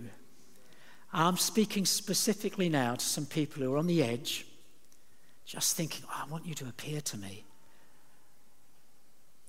I'm 1.12 1.36
speaking 1.36 1.84
specifically 1.84 2.68
now 2.68 2.94
to 2.94 3.04
some 3.04 3.26
people 3.26 3.60
who 3.60 3.74
are 3.74 3.76
on 3.76 3.88
the 3.88 4.04
edge, 4.04 4.46
just 5.44 5.76
thinking, 5.76 6.04
oh, 6.08 6.22
I 6.24 6.30
want 6.30 6.46
you 6.46 6.54
to 6.54 6.68
appear 6.68 7.00
to 7.00 7.16
me. 7.16 7.44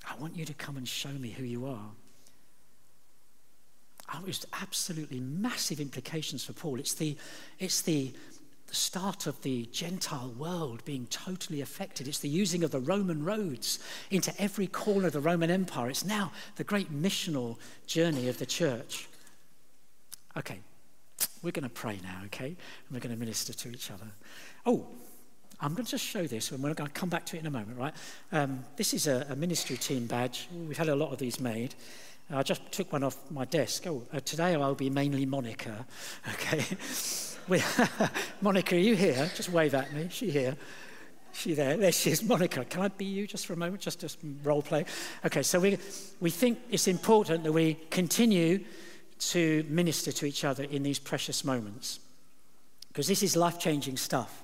I 0.09 0.19
want 0.19 0.35
you 0.35 0.45
to 0.45 0.53
come 0.55 0.77
and 0.77 0.87
show 0.87 1.11
me 1.11 1.29
who 1.29 1.43
you 1.43 1.67
are. 1.67 1.91
Oh, 4.15 4.23
it's 4.25 4.47
absolutely 4.63 5.19
massive 5.19 5.79
implications 5.79 6.43
for 6.43 6.53
Paul. 6.53 6.79
It's 6.79 6.95
the, 6.95 7.15
it's 7.59 7.83
the, 7.83 8.11
the 8.65 8.75
start 8.75 9.27
of 9.27 9.39
the 9.43 9.67
Gentile 9.67 10.33
world 10.39 10.83
being 10.85 11.05
totally 11.11 11.61
affected. 11.61 12.07
It's 12.07 12.17
the 12.17 12.29
using 12.29 12.63
of 12.63 12.71
the 12.71 12.79
Roman 12.79 13.23
roads 13.23 13.77
into 14.09 14.33
every 14.41 14.65
corner 14.65 15.05
of 15.05 15.13
the 15.13 15.19
Roman 15.19 15.51
Empire. 15.51 15.91
It's 15.91 16.03
now 16.03 16.31
the 16.55 16.63
great 16.63 16.91
missional 16.91 17.57
journey 17.85 18.27
of 18.27 18.39
the 18.39 18.47
church. 18.47 19.07
Okay, 20.39 20.59
we're 21.43 21.51
going 21.51 21.63
to 21.63 21.69
pray 21.69 21.99
now, 22.01 22.21
okay? 22.25 22.47
And 22.47 22.57
we're 22.91 23.01
going 23.01 23.13
to 23.13 23.19
minister 23.19 23.51
to 23.51 23.69
each 23.69 23.91
other. 23.91 24.07
Oh, 24.65 24.87
I'm 25.59 25.73
going 25.73 25.83
to 25.83 25.91
just 25.91 26.05
show 26.05 26.25
this, 26.25 26.51
and 26.51 26.63
we're 26.63 26.73
going 26.73 26.87
to 26.87 26.93
come 26.93 27.09
back 27.09 27.25
to 27.27 27.35
it 27.35 27.41
in 27.41 27.45
a 27.45 27.51
moment, 27.51 27.77
right? 27.77 27.93
Um, 28.31 28.63
this 28.77 28.93
is 28.93 29.07
a, 29.07 29.27
a 29.29 29.35
ministry 29.35 29.75
team 29.75 30.07
badge. 30.07 30.47
We've 30.53 30.77
had 30.77 30.87
a 30.87 30.95
lot 30.95 31.11
of 31.11 31.17
these 31.17 31.41
made. 31.41 31.75
I 32.31 32.43
just 32.43 32.71
took 32.71 32.93
one 32.93 33.03
off 33.03 33.17
my 33.31 33.43
desk. 33.45 33.85
Oh, 33.87 34.03
uh, 34.13 34.19
today 34.21 34.55
I'll 34.55 34.75
be 34.75 34.89
mainly 34.89 35.25
Monica. 35.25 35.85
Okay. 36.33 36.63
Monica, 38.41 38.75
are 38.75 38.79
you 38.79 38.95
here? 38.95 39.29
Just 39.35 39.49
wave 39.49 39.73
at 39.73 39.91
me. 39.91 40.07
She 40.11 40.29
here. 40.29 40.55
She 41.33 41.55
there. 41.55 41.77
There 41.77 41.91
she 41.91 42.11
is. 42.11 42.21
Monica, 42.21 42.63
can 42.63 42.83
I 42.83 42.89
be 42.89 43.05
you 43.05 43.25
just 43.25 43.47
for 43.47 43.53
a 43.53 43.57
moment? 43.57 43.81
Just, 43.81 43.99
just 43.99 44.19
role 44.43 44.61
play. 44.61 44.85
Okay, 45.25 45.41
so 45.41 45.59
we, 45.59 45.79
we 46.19 46.29
think 46.29 46.59
it's 46.69 46.87
important 46.87 47.43
that 47.43 47.51
we 47.51 47.73
continue 47.89 48.63
to 49.19 49.65
minister 49.67 50.11
to 50.11 50.25
each 50.25 50.43
other 50.43 50.63
in 50.63 50.83
these 50.83 50.99
precious 50.99 51.43
moments 51.43 51.99
because 52.87 53.07
this 53.07 53.21
is 53.21 53.35
life 53.35 53.59
changing 53.59 53.97
stuff 53.97 54.43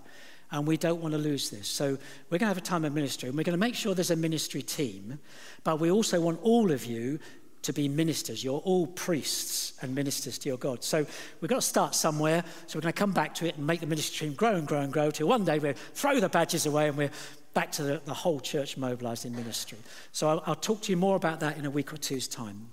and 0.52 0.68
we 0.68 0.78
don't 0.78 1.02
want 1.02 1.14
to 1.14 1.18
lose 1.18 1.50
this. 1.50 1.68
So 1.68 1.98
we're 2.30 2.38
going 2.38 2.42
to 2.42 2.46
have 2.48 2.58
a 2.58 2.62
time 2.62 2.86
of 2.86 2.94
ministry, 2.94 3.28
and 3.30 3.38
we're 3.38 3.44
going 3.44 3.58
to 3.58 3.60
make 3.60 3.76
sure 3.76 3.96
there's 3.96 4.12
a 4.12 4.16
ministry 4.16 4.62
team, 4.62 5.20
but 5.64 5.80
we 5.80 5.92
also 5.92 6.22
want 6.22 6.40
all 6.44 6.72
of 6.72 6.86
you 6.86 7.20
to 7.64 7.74
be 7.74 7.90
ministers. 7.90 8.44
You're 8.44 8.60
all 8.60 8.86
priests 8.86 9.74
and 9.82 9.96
ministers 9.96 10.38
to 10.40 10.50
your 10.50 10.58
God. 10.58 10.84
So 10.84 11.06
we've 11.42 11.50
got 11.50 11.56
to 11.56 11.62
start 11.62 11.96
somewhere. 11.96 12.44
So 12.68 12.78
we're 12.78 12.84
going 12.84 12.94
to 12.94 13.00
come 13.00 13.12
back 13.12 13.34
to 13.36 13.48
it 13.48 13.58
and 13.58 13.66
make 13.66 13.80
the 13.80 13.88
ministry 13.88 14.28
team 14.28 14.36
grow 14.36 14.56
and 14.56 14.68
grow 14.68 14.82
and 14.82 14.94
grow 14.94 15.10
till 15.10 15.28
one 15.28 15.46
day 15.46 15.58
we 15.58 15.74
throw 15.96 16.20
the 16.20 16.30
badges 16.30 16.68
away 16.68 16.88
and 16.88 16.96
we're 16.96 17.10
back 17.56 17.72
to 17.74 17.84
the, 17.84 18.02
the 18.06 18.14
whole 18.14 18.40
church 18.40 18.78
mobilized 18.78 19.26
in 19.26 19.36
ministry. 19.36 19.80
So 20.12 20.30
I'll, 20.30 20.44
I'll 20.46 20.56
talk 20.56 20.82
to 20.84 20.92
you 20.92 20.98
more 20.98 21.16
about 21.16 21.40
that 21.40 21.58
in 21.58 21.66
a 21.66 21.72
week 21.72 21.92
or 21.92 21.98
two's 21.98 22.28
time. 22.28 22.70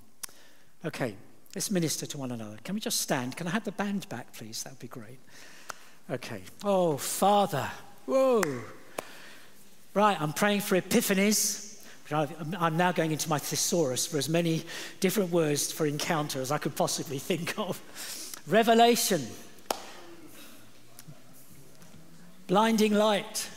Okay, 0.85 1.15
let's 1.55 1.71
minister 1.71 2.05
to 2.05 2.17
one 2.17 2.31
another. 2.31 2.57
Can 2.63 2.75
we 2.75 2.81
just 2.81 3.01
stand? 3.01 3.37
Can 3.37 3.47
I 3.47 3.51
have 3.51 3.63
the 3.63 3.71
band 3.71 4.09
back, 4.09 4.33
please? 4.33 4.63
That 4.63 4.73
would 4.73 4.79
be 4.79 4.87
great. 4.87 5.19
Okay. 6.09 6.41
Oh, 6.63 6.97
Father. 6.97 7.69
Whoa. 8.05 8.43
Right, 9.93 10.19
I'm 10.19 10.33
praying 10.33 10.61
for 10.61 10.79
epiphanies. 10.79 11.79
I'm 12.11 12.77
now 12.77 12.91
going 12.91 13.11
into 13.11 13.29
my 13.29 13.39
thesaurus 13.39 14.05
for 14.05 14.17
as 14.17 14.27
many 14.27 14.65
different 14.99 15.31
words 15.31 15.71
for 15.71 15.85
encounter 15.85 16.41
as 16.41 16.51
I 16.51 16.57
could 16.57 16.75
possibly 16.75 17.17
think 17.17 17.57
of. 17.57 17.79
Revelation, 18.45 19.25
blinding 22.47 22.93
light, 22.93 23.49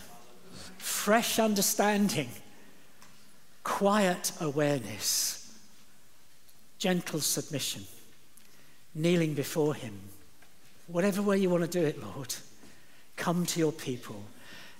fresh 0.78 1.38
understanding, 1.38 2.28
quiet 3.64 4.30
awareness, 4.40 5.35
gentle 6.86 7.18
submission, 7.18 7.82
kneeling 8.94 9.34
before 9.34 9.74
Him. 9.74 9.98
Whatever 10.86 11.20
way 11.20 11.36
you 11.36 11.50
want 11.50 11.64
to 11.64 11.68
do 11.68 11.84
it, 11.84 12.00
Lord, 12.00 12.32
come 13.16 13.44
to 13.44 13.58
your 13.58 13.72
people. 13.72 14.22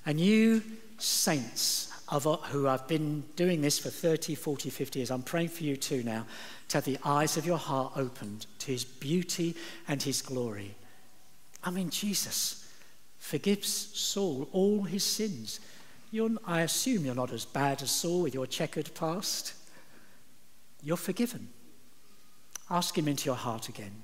And 0.07 0.21
you, 0.21 0.63
saints, 0.99 1.93
of, 2.09 2.23
who 2.51 2.67
have 2.67 2.87
been 2.87 3.25
doing 3.35 3.61
this 3.61 3.81
for 3.81 3.91
30, 3.91 4.37
40, 4.37 4.71
50 4.71 5.01
years, 5.01 5.11
I'm 5.11 5.25
praying 5.25 5.49
for 5.49 5.65
you 5.65 5.77
too 5.77 6.05
now 6.05 6.27
to 6.69 6.77
have 6.77 6.85
the 6.85 6.99
eyes 7.05 7.37
of 7.37 7.45
your 7.45 7.59
heart 7.59 7.95
opened 7.97 8.47
to 8.61 8.71
his 8.71 8.85
beauty 8.85 9.57
and 9.89 10.01
his 10.01 10.23
glory. 10.23 10.77
I 11.65 11.73
mean, 11.73 11.91
Jesus 11.91 12.73
forgives 13.19 13.69
Saul 13.69 14.49
all 14.53 14.85
his 14.85 15.03
sins. 15.03 15.59
You're, 16.13 16.31
I 16.47 16.61
assume 16.61 17.05
you're 17.05 17.17
not 17.17 17.33
as 17.33 17.45
bad 17.45 17.83
as 17.83 17.91
Saul 17.91 18.23
with 18.23 18.35
your 18.35 18.47
checkered 18.47 18.95
past. 18.95 19.55
You're 20.85 20.97
forgiven. 20.97 21.49
Ask 22.71 22.97
him 22.97 23.09
into 23.09 23.27
your 23.27 23.37
heart 23.37 23.69
again. 23.69 24.03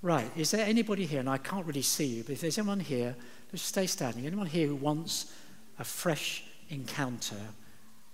Right, 0.00 0.30
is 0.36 0.52
there 0.52 0.64
anybody 0.64 1.06
here, 1.06 1.20
and 1.20 1.28
I 1.28 1.38
can't 1.38 1.66
really 1.66 1.82
see 1.82 2.06
you, 2.06 2.22
but 2.22 2.32
if 2.32 2.40
there's 2.40 2.58
anyone 2.58 2.78
here, 2.78 3.16
just 3.50 3.66
stay 3.66 3.86
standing. 3.86 4.26
Anyone 4.26 4.46
here 4.46 4.68
who 4.68 4.76
wants 4.76 5.32
a 5.78 5.84
fresh 5.84 6.44
encounter 6.70 7.40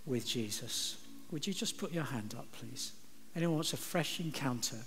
with 0.06 0.26
Jesus. 0.26 0.96
Would 1.30 1.46
you 1.46 1.52
just 1.52 1.76
put 1.76 1.92
your 1.92 2.04
hand 2.04 2.34
up, 2.38 2.46
please? 2.52 2.92
Anyone 3.36 3.56
wants 3.56 3.72
a 3.74 3.76
fresh 3.76 4.20
encounter? 4.20 4.78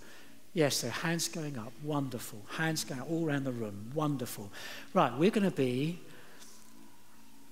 Yes, 0.54 0.78
so 0.78 0.90
hands 0.90 1.28
going 1.28 1.58
up. 1.58 1.72
Wonderful. 1.84 2.42
Hands 2.50 2.84
going 2.84 3.02
all 3.02 3.28
around 3.28 3.44
the 3.44 3.52
room. 3.52 3.92
Wonderful. 3.94 4.52
Right, 4.94 5.12
we're 5.16 5.30
going 5.30 5.50
to 5.50 5.56
be 5.56 6.00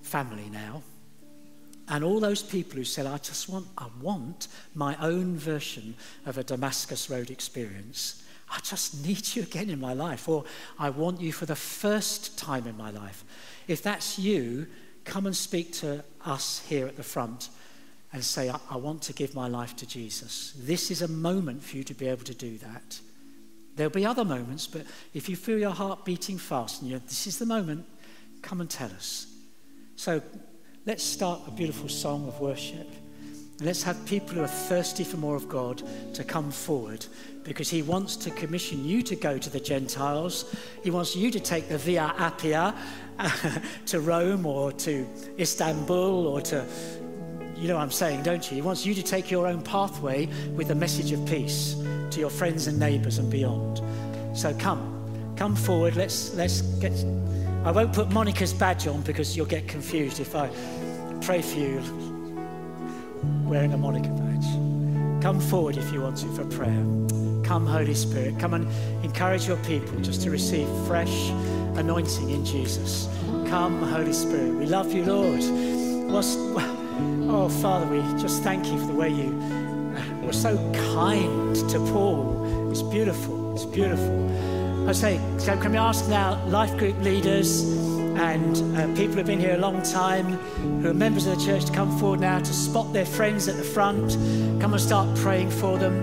family 0.02 0.48
now. 0.50 0.82
And 1.88 2.02
all 2.02 2.18
those 2.18 2.42
people 2.42 2.76
who 2.76 2.84
said, 2.84 3.06
I 3.06 3.18
just 3.18 3.48
want, 3.48 3.66
I 3.78 3.86
want 4.00 4.48
my 4.74 4.96
own 5.00 5.36
version 5.36 5.94
of 6.24 6.36
a 6.36 6.44
Damascus 6.44 7.08
Road 7.08 7.30
experience. 7.30 8.24
I 8.50 8.58
just 8.60 9.04
need 9.06 9.34
you 9.34 9.42
again 9.42 9.70
in 9.70 9.80
my 9.80 9.92
life, 9.92 10.28
or 10.28 10.44
I 10.78 10.90
want 10.90 11.20
you 11.20 11.32
for 11.32 11.46
the 11.46 11.56
first 11.56 12.38
time 12.38 12.66
in 12.66 12.76
my 12.76 12.90
life. 12.90 13.24
If 13.68 13.82
that's 13.82 14.18
you, 14.18 14.66
come 15.04 15.26
and 15.26 15.36
speak 15.36 15.72
to 15.74 16.04
us 16.24 16.64
here 16.68 16.86
at 16.86 16.96
the 16.96 17.02
front 17.02 17.50
and 18.12 18.24
say, 18.24 18.48
I, 18.48 18.58
I 18.70 18.76
want 18.76 19.02
to 19.02 19.12
give 19.12 19.34
my 19.34 19.48
life 19.48 19.76
to 19.76 19.86
Jesus. 19.86 20.54
This 20.56 20.90
is 20.90 21.02
a 21.02 21.08
moment 21.08 21.62
for 21.62 21.76
you 21.76 21.84
to 21.84 21.94
be 21.94 22.08
able 22.08 22.24
to 22.24 22.34
do 22.34 22.58
that. 22.58 23.00
There'll 23.76 23.90
be 23.90 24.06
other 24.06 24.24
moments, 24.24 24.66
but 24.66 24.82
if 25.12 25.28
you 25.28 25.36
feel 25.36 25.58
your 25.58 25.70
heart 25.70 26.04
beating 26.04 26.38
fast 26.38 26.82
and 26.82 26.90
you 26.90 26.98
this 27.00 27.26
is 27.26 27.38
the 27.38 27.46
moment, 27.46 27.84
come 28.42 28.60
and 28.60 28.70
tell 28.70 28.90
us. 28.90 29.26
So 29.96 30.22
let's 30.86 31.02
start 31.02 31.40
a 31.48 31.50
beautiful 31.50 31.88
song 31.88 32.28
of 32.28 32.38
worship. 32.40 32.88
Let's 33.60 33.82
have 33.82 34.06
people 34.06 34.36
who 34.36 34.42
are 34.42 34.46
thirsty 34.46 35.02
for 35.02 35.16
more 35.16 35.34
of 35.34 35.48
God 35.48 35.82
to 36.14 36.22
come 36.22 36.52
forward 36.52 37.04
because 37.42 37.68
He 37.68 37.82
wants 37.82 38.14
to 38.18 38.30
commission 38.30 38.84
you 38.84 39.02
to 39.02 39.16
go 39.16 39.36
to 39.36 39.50
the 39.50 39.58
Gentiles. 39.58 40.54
He 40.84 40.92
wants 40.92 41.16
you 41.16 41.32
to 41.32 41.40
take 41.40 41.68
the 41.68 41.78
Via 41.78 42.14
Appia 42.18 42.76
to 43.86 44.00
Rome 44.00 44.46
or 44.46 44.70
to 44.72 45.06
Istanbul 45.40 46.28
or 46.28 46.40
to, 46.42 46.64
you 47.56 47.66
know 47.66 47.74
what 47.74 47.82
I'm 47.82 47.90
saying, 47.90 48.22
don't 48.22 48.48
you? 48.48 48.54
He 48.54 48.62
wants 48.62 48.86
you 48.86 48.94
to 48.94 49.02
take 49.02 49.28
your 49.28 49.48
own 49.48 49.62
pathway 49.62 50.26
with 50.54 50.68
the 50.68 50.74
message 50.76 51.10
of 51.10 51.26
peace 51.26 51.74
to 52.10 52.20
your 52.20 52.30
friends 52.30 52.68
and 52.68 52.78
neighbors 52.78 53.18
and 53.18 53.28
beyond. 53.28 53.80
So 54.38 54.54
come, 54.54 55.34
come 55.36 55.56
forward. 55.56 55.96
Let's, 55.96 56.32
let's 56.34 56.60
get. 56.60 56.92
I 57.64 57.72
won't 57.72 57.92
put 57.92 58.10
Monica's 58.10 58.52
badge 58.52 58.86
on 58.86 59.00
because 59.00 59.36
you'll 59.36 59.46
get 59.46 59.66
confused 59.66 60.20
if 60.20 60.36
I 60.36 60.48
pray 61.20 61.42
for 61.42 61.58
you 61.58 61.80
wearing 63.44 63.72
a 63.72 63.76
Monica 63.76 64.08
badge. 64.08 65.22
Come 65.22 65.40
forward 65.40 65.76
if 65.76 65.92
you 65.92 66.00
want 66.00 66.16
to 66.18 66.26
for 66.28 66.44
prayer. 66.44 66.84
Come, 67.44 67.66
Holy 67.66 67.94
Spirit. 67.94 68.38
Come 68.38 68.54
and 68.54 69.04
encourage 69.04 69.46
your 69.46 69.56
people 69.58 69.98
just 70.00 70.22
to 70.22 70.30
receive 70.30 70.68
fresh 70.86 71.30
anointing 71.76 72.30
in 72.30 72.44
Jesus. 72.44 73.08
Come, 73.48 73.82
Holy 73.82 74.12
Spirit. 74.12 74.54
We 74.54 74.66
love 74.66 74.92
you, 74.92 75.04
Lord. 75.04 75.42
What's, 76.12 76.36
oh, 76.36 77.48
Father, 77.62 77.86
we 77.86 78.00
just 78.20 78.42
thank 78.42 78.66
you 78.66 78.78
for 78.78 78.86
the 78.86 78.94
way 78.94 79.10
you 79.10 79.30
were 80.22 80.32
so 80.32 80.56
kind 80.94 81.54
to 81.70 81.78
Paul 81.92 82.70
It's 82.70 82.82
beautiful. 82.82 83.54
It's 83.54 83.64
beautiful. 83.64 84.88
I 84.88 84.92
say, 84.92 85.20
so 85.38 85.56
can 85.56 85.72
we 85.72 85.78
ask 85.78 86.08
now 86.08 86.44
life 86.46 86.76
group 86.76 86.98
leaders 87.00 87.85
and 88.18 88.76
uh, 88.76 88.86
people 88.96 89.16
who've 89.16 89.26
been 89.26 89.40
here 89.40 89.54
a 89.54 89.58
long 89.58 89.82
time, 89.82 90.24
who 90.80 90.90
are 90.90 90.94
members 90.94 91.26
of 91.26 91.38
the 91.38 91.44
church, 91.44 91.66
to 91.66 91.72
come 91.72 91.98
forward 91.98 92.20
now 92.20 92.38
to 92.38 92.52
spot 92.52 92.92
their 92.92 93.06
friends 93.06 93.48
at 93.48 93.56
the 93.56 93.62
front. 93.62 94.12
Come 94.60 94.72
and 94.72 94.80
start 94.80 95.16
praying 95.18 95.50
for 95.50 95.78
them. 95.78 95.94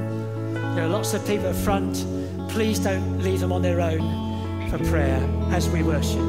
There 0.76 0.86
are 0.86 0.90
lots 0.90 1.14
of 1.14 1.26
people 1.26 1.48
at 1.48 1.56
front. 1.56 2.06
Please 2.50 2.80
don't 2.80 3.24
leave 3.24 3.40
them 3.40 3.52
on 3.52 3.62
their 3.62 3.82
own 3.82 4.70
for 4.70 4.78
prayer 4.86 5.22
as 5.52 5.70
we 5.70 5.84
worship. 5.84 6.20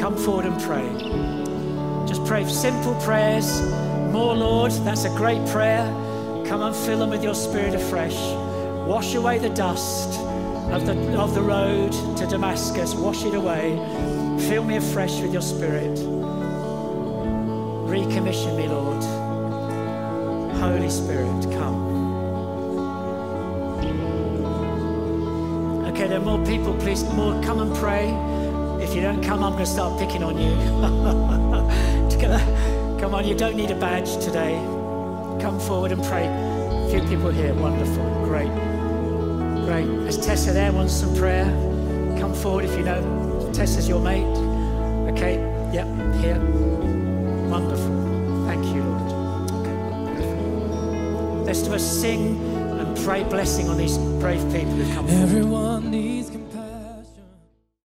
Come 0.00 0.16
forward 0.16 0.46
and 0.46 0.60
pray. 0.62 0.88
Just 2.06 2.24
pray 2.24 2.46
simple 2.48 2.94
prayers. 3.02 3.60
More, 4.12 4.34
Lord, 4.34 4.72
that's 4.72 5.04
a 5.04 5.10
great 5.10 5.46
prayer. 5.48 5.84
Come 6.46 6.62
and 6.62 6.74
fill 6.74 7.00
them 7.00 7.10
with 7.10 7.22
your 7.22 7.34
spirit 7.34 7.74
afresh. 7.74 8.16
Wash 8.86 9.14
away 9.14 9.38
the 9.38 9.50
dust 9.50 10.18
of 10.70 10.86
the, 10.86 11.18
of 11.18 11.34
the 11.34 11.42
road 11.42 11.92
to 12.16 12.26
Damascus. 12.26 12.94
Wash 12.94 13.24
it 13.24 13.34
away. 13.34 13.76
Fill 14.46 14.64
me 14.64 14.76
afresh 14.76 15.20
with 15.20 15.32
your 15.32 15.42
spirit. 15.42 15.98
Recommission 17.88 18.56
me, 18.56 18.68
Lord. 18.68 19.02
Holy 20.54 20.88
Spirit, 20.88 21.42
come. 21.52 21.88
Okay, 25.86 26.06
there 26.06 26.18
are 26.18 26.24
more 26.24 26.44
people. 26.46 26.74
Please, 26.74 27.02
more 27.14 27.40
come 27.42 27.60
and 27.60 27.74
pray. 27.76 28.08
If 28.82 28.94
you 28.94 29.00
don't 29.00 29.22
come, 29.22 29.42
I'm 29.42 29.52
going 29.52 29.64
to 29.64 29.70
start 29.70 29.98
picking 29.98 30.22
on 30.22 30.38
you. 30.38 30.54
come 33.00 33.14
on, 33.14 33.26
you 33.26 33.34
don't 33.34 33.56
need 33.56 33.70
a 33.70 33.78
badge 33.78 34.16
today. 34.24 34.54
Come 35.40 35.58
forward 35.60 35.92
and 35.92 36.02
pray. 36.04 36.26
A 36.26 36.88
few 36.90 37.00
people 37.08 37.30
here. 37.30 37.54
Wonderful. 37.54 38.04
Great. 38.24 38.52
Great. 39.64 39.88
As 40.06 40.16
Tessa 40.18 40.52
there 40.52 40.72
wants 40.72 40.94
some 40.94 41.14
prayer, 41.16 41.44
come 42.18 42.32
forward 42.34 42.64
if 42.64 42.76
you 42.76 42.84
know 42.84 43.27
Tessa's 43.58 43.88
your 43.88 43.98
mate. 43.98 44.22
Okay. 45.12 45.34
Yep. 45.72 45.86
Here. 46.20 46.38
Wonderful. 47.50 48.46
Thank 48.46 48.64
you, 48.66 48.84
Lord. 48.84 49.52
Okay. 49.66 51.44
Let's 51.44 51.62
do 51.62 51.76
sing 51.76 52.38
and 52.78 52.96
pray 52.98 53.24
blessing 53.24 53.68
on 53.68 53.76
these 53.76 53.98
brave 54.20 54.42
people 54.52 54.74
who 54.74 54.94
come. 54.94 55.08
Everyone 55.08 55.90
needs. 55.90 56.37